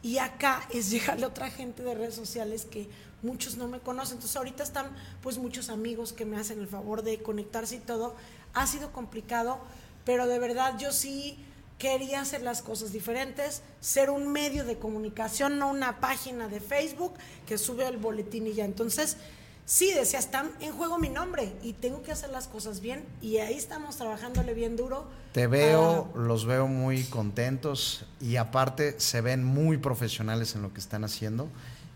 [0.00, 2.88] Y acá es llegarle a otra gente de redes sociales que
[3.22, 4.14] muchos no me conocen.
[4.18, 4.86] Entonces ahorita están
[5.22, 8.14] pues muchos amigos que me hacen el favor de conectarse y todo.
[8.54, 9.58] Ha sido complicado,
[10.04, 11.44] pero de verdad yo sí
[11.78, 17.14] quería hacer las cosas diferentes, ser un medio de comunicación, no una página de Facebook
[17.46, 18.64] que sube el boletín y ya.
[18.64, 19.16] Entonces,
[19.64, 23.38] sí, decía, está en juego mi nombre y tengo que hacer las cosas bien y
[23.38, 25.06] ahí estamos trabajándole bien duro.
[25.32, 30.80] Te veo, los veo muy contentos y aparte se ven muy profesionales en lo que
[30.80, 31.48] están haciendo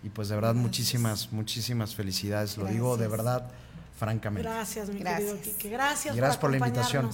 [0.03, 3.51] y pues de verdad muchísimas, muchísimas felicidades, lo digo de verdad,
[3.99, 4.49] francamente.
[4.49, 5.33] gracias, mi Gracias.
[5.33, 5.69] querido Quique.
[5.69, 7.11] Gracias por la invitación.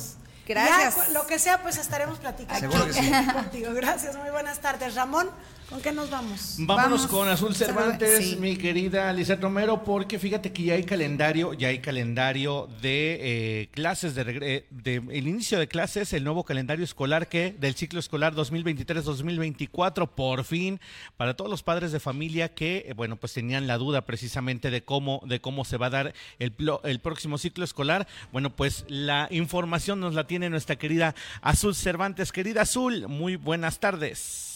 [0.55, 1.09] Gracias.
[1.09, 2.61] Ya, lo que sea, pues estaremos platicando.
[2.61, 3.13] Seguro que sí.
[3.33, 3.73] Contigo.
[3.75, 4.95] Gracias, muy buenas tardes.
[4.95, 5.31] Ramón,
[5.73, 6.57] ¿con qué nos vamos?
[6.59, 7.07] Vámonos Vamos.
[7.07, 8.37] con Azul Cervantes, Sí.
[8.37, 13.19] mi querida Lizeth Romero, porque fíjate que ya hay calendario, ya hay calendario de
[13.63, 17.99] eh, clases, de, de el inicio de clases, el nuevo calendario escolar que del ciclo
[18.01, 20.79] escolar 2023-2024, por fin,
[21.17, 24.85] para todos los padres de familia que, eh, bueno, pues tenían la duda precisamente de
[24.85, 26.55] cómo, de cómo se va a dar el,
[26.85, 28.07] el próximo ciclo escolar.
[28.31, 32.31] Bueno, pues la información nos la tiene nuestra querida Azul Cervantes.
[32.31, 34.52] Querida Azul, muy buenas tardes.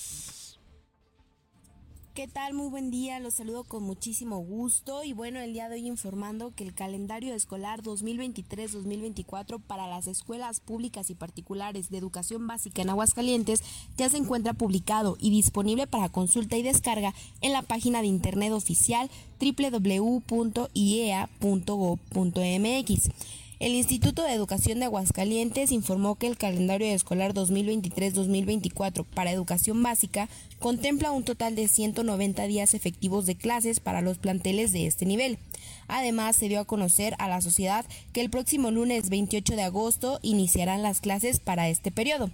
[2.17, 2.55] ¿Qué tal?
[2.55, 6.51] Muy buen día, los saludo con muchísimo gusto y bueno, el día de hoy informando
[6.57, 12.89] que el calendario escolar 2023-2024 para las escuelas públicas y particulares de educación básica en
[12.89, 13.63] Aguascalientes
[13.99, 17.13] ya se encuentra publicado y disponible para consulta y descarga
[17.43, 20.27] en la página de internet oficial www.iea.gov.mx.
[23.59, 30.29] El Instituto de Educación de Aguascalientes informó que el calendario escolar 2023-2024 para educación básica
[30.59, 35.39] contempla un total de 190 días efectivos de clases para los planteles de este nivel.
[35.89, 40.19] Además, se dio a conocer a la sociedad que el próximo lunes 28 de agosto
[40.21, 42.31] iniciarán las clases para este periodo.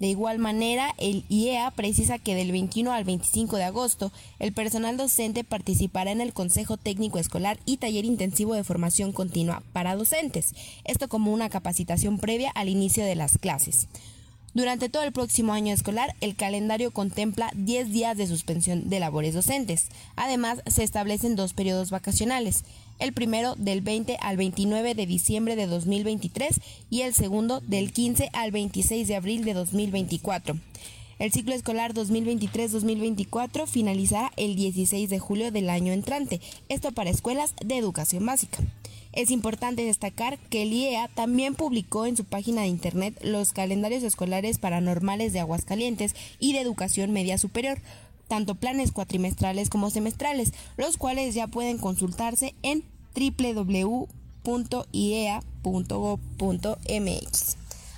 [0.00, 4.96] De igual manera, el IEA precisa que del 21 al 25 de agosto, el personal
[4.96, 10.54] docente participará en el Consejo Técnico Escolar y taller intensivo de formación continua para docentes,
[10.84, 13.88] esto como una capacitación previa al inicio de las clases.
[14.54, 19.34] Durante todo el próximo año escolar, el calendario contempla 10 días de suspensión de labores
[19.34, 19.88] docentes.
[20.14, 22.64] Además, se establecen dos periodos vacacionales,
[23.04, 28.30] el primero del 20 al 29 de diciembre de 2023 y el segundo del 15
[28.32, 30.56] al 26 de abril de 2024.
[31.18, 37.54] El ciclo escolar 2023-2024 finalizará el 16 de julio del año entrante, esto para escuelas
[37.62, 38.58] de educación básica.
[39.12, 44.02] Es importante destacar que el IEA también publicó en su página de internet los calendarios
[44.02, 47.78] escolares paranormales de Aguascalientes y de educación media superior,
[48.28, 52.82] tanto planes cuatrimestrales como semestrales, los cuales ya pueden consultarse en
[53.14, 54.06] www.iea.gov.mx.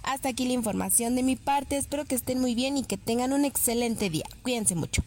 [0.02, 3.32] Hasta aquí la información de mi parte, espero que estén muy bien y que tengan
[3.32, 4.26] un excelente día.
[4.42, 5.02] Cuídense mucho.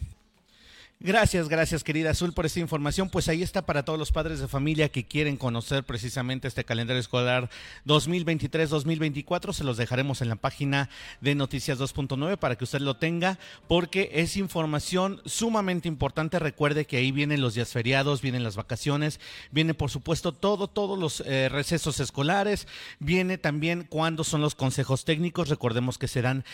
[1.02, 3.08] Gracias, gracias querida Azul por esta información.
[3.08, 7.00] Pues ahí está para todos los padres de familia que quieren conocer precisamente este calendario
[7.00, 7.48] escolar
[7.86, 9.54] 2023-2024.
[9.54, 10.90] Se los dejaremos en la página
[11.22, 16.38] de Noticias 2.9 para que usted lo tenga porque es información sumamente importante.
[16.38, 19.20] Recuerde que ahí vienen los días feriados, vienen las vacaciones,
[19.50, 22.68] viene por supuesto todo, todos los eh, recesos escolares,
[22.98, 25.48] viene también cuándo son los consejos técnicos.
[25.48, 26.44] Recordemos que serán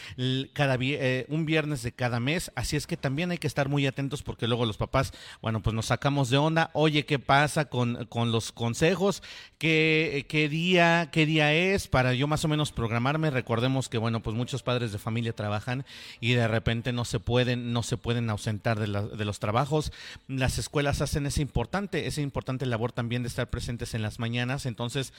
[0.52, 3.89] cada eh, un viernes de cada mes, así es que también hay que estar muy
[3.89, 7.70] atentos porque porque luego los papás, bueno, pues nos sacamos de onda, oye, ¿qué pasa
[7.70, 9.22] con, con los consejos?
[9.56, 11.88] ¿Qué, ¿Qué día, qué día es?
[11.88, 15.86] Para yo más o menos programarme, recordemos que, bueno, pues muchos padres de familia trabajan
[16.20, 19.90] y de repente no se pueden, no se pueden ausentar de, de los trabajos.
[20.28, 24.66] Las escuelas hacen ese importante, esa importante labor también de estar presentes en las mañanas,
[24.66, 25.14] entonces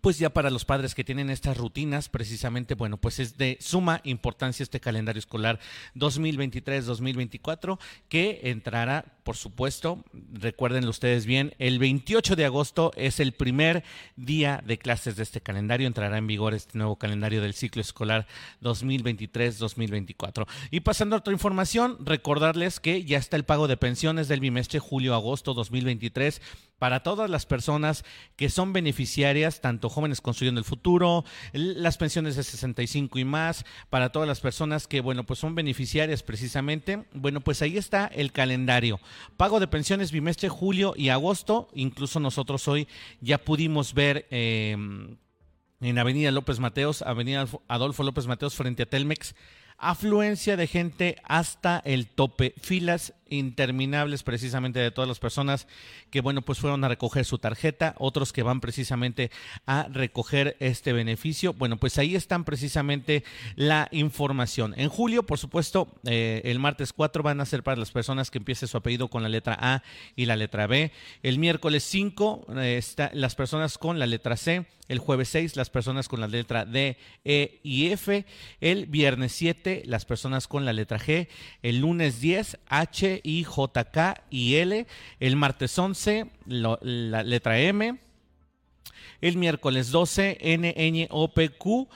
[0.00, 4.00] pues ya para los padres que tienen estas rutinas, precisamente, bueno, pues es de suma
[4.04, 5.60] importancia este calendario escolar
[5.94, 7.78] 2023-2024
[8.08, 13.84] que entrará, por supuesto, recuerden ustedes bien, el 28 de agosto es el primer
[14.16, 18.26] día de clases de este calendario, entrará en vigor este nuevo calendario del ciclo escolar
[18.62, 20.46] 2023-2024.
[20.70, 24.78] Y pasando a otra información, recordarles que ya está el pago de pensiones del bimestre
[24.78, 26.40] julio-agosto 2023
[26.80, 32.42] para todas las personas que son beneficiarias, tanto jóvenes construyendo el futuro, las pensiones de
[32.42, 37.04] 65 y más, para todas las personas que, bueno, pues son beneficiarias precisamente.
[37.12, 38.98] Bueno, pues ahí está el calendario.
[39.36, 41.68] Pago de pensiones bimestre julio y agosto.
[41.74, 42.88] Incluso nosotros hoy
[43.20, 44.26] ya pudimos ver...
[44.30, 44.74] Eh,
[45.82, 49.34] en Avenida López Mateos, Avenida Adolfo López Mateos frente a Telmex,
[49.78, 55.66] afluencia de gente hasta el tope, filas interminables precisamente de todas las personas
[56.10, 59.30] que bueno pues fueron a recoger su tarjeta, otros que van precisamente
[59.66, 61.54] a recoger este beneficio.
[61.54, 63.24] Bueno pues ahí están precisamente
[63.56, 64.74] la información.
[64.76, 68.38] En julio por supuesto eh, el martes 4 van a ser para las personas que
[68.38, 69.82] empiece su apellido con la letra A
[70.16, 70.92] y la letra B.
[71.22, 72.82] El miércoles 5 eh,
[73.12, 74.66] las personas con la letra C.
[74.88, 78.26] El jueves 6 las personas con la letra D, E y F.
[78.60, 81.28] El viernes 7 las personas con la letra G.
[81.62, 84.86] El lunes 10 H I, J, K y L.
[85.18, 87.98] El martes 11, la letra M.
[89.20, 91.88] El miércoles 12, N, N, O, P, Q.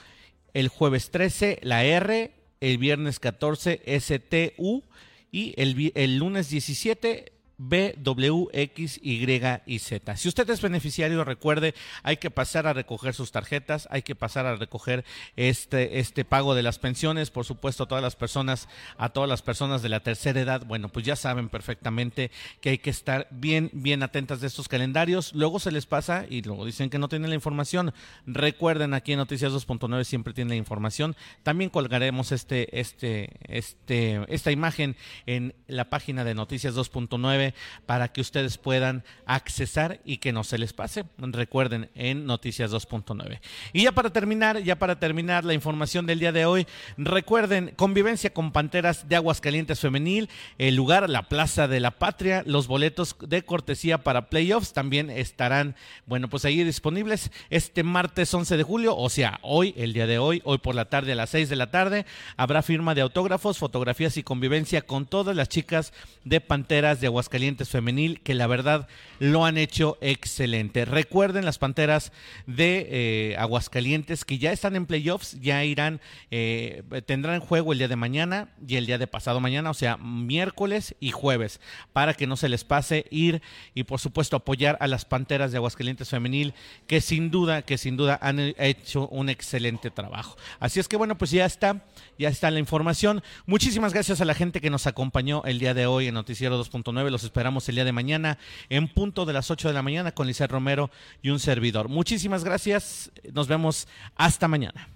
[0.52, 2.32] El jueves 13, la R.
[2.60, 4.82] El viernes 14, S, T, U.
[5.30, 9.24] Y el, el lunes 17, B, W, X, Y
[9.66, 10.16] y Z.
[10.16, 14.46] Si usted es beneficiario, recuerde, hay que pasar a recoger sus tarjetas, hay que pasar
[14.46, 15.04] a recoger
[15.36, 19.42] este, este pago de las pensiones, por supuesto, a todas las personas, a todas las
[19.42, 23.70] personas de la tercera edad, bueno, pues ya saben perfectamente que hay que estar bien,
[23.72, 25.34] bien atentas de estos calendarios.
[25.34, 27.92] Luego se les pasa y luego dicen que no tienen la información.
[28.26, 31.16] Recuerden, aquí en Noticias 2.9 siempre tiene la información.
[31.42, 37.43] También colgaremos este, este, este, esta imagen en la página de Noticias 2.9
[37.84, 41.04] para que ustedes puedan accesar y que no se les pase.
[41.18, 43.40] Recuerden en Noticias 2.9.
[43.72, 46.66] Y ya para terminar, ya para terminar la información del día de hoy,
[46.96, 52.66] recuerden convivencia con Panteras de Aguascalientes Femenil, el lugar, la Plaza de la Patria, los
[52.66, 55.74] boletos de cortesía para playoffs también estarán,
[56.06, 60.18] bueno, pues ahí disponibles este martes 11 de julio, o sea, hoy, el día de
[60.18, 62.06] hoy, hoy por la tarde a las 6 de la tarde,
[62.36, 65.92] habrá firma de autógrafos, fotografías y convivencia con todas las chicas
[66.24, 68.86] de Panteras de Aguascalientes Calientes Femenil, que la verdad
[69.18, 70.84] lo han hecho excelente.
[70.84, 72.12] Recuerden las Panteras
[72.46, 76.00] de eh, Aguascalientes que ya están en playoffs, ya irán,
[76.30, 79.96] eh, tendrán juego el día de mañana y el día de pasado mañana, o sea,
[79.96, 81.60] miércoles y jueves,
[81.92, 83.42] para que no se les pase ir
[83.74, 86.54] y por supuesto apoyar a las Panteras de Aguascalientes Femenil,
[86.86, 90.36] que sin duda, que sin duda han hecho un excelente trabajo.
[90.60, 91.84] Así es que bueno, pues ya está,
[92.16, 93.24] ya está la información.
[93.44, 97.23] Muchísimas gracias a la gente que nos acompañó el día de hoy en Noticiero 2.9.
[97.24, 98.38] Esperamos el día de mañana
[98.68, 100.90] en punto de las 8 de la mañana con Lizeth Romero
[101.22, 101.88] y un servidor.
[101.88, 103.10] Muchísimas gracias.
[103.32, 104.93] Nos vemos hasta mañana.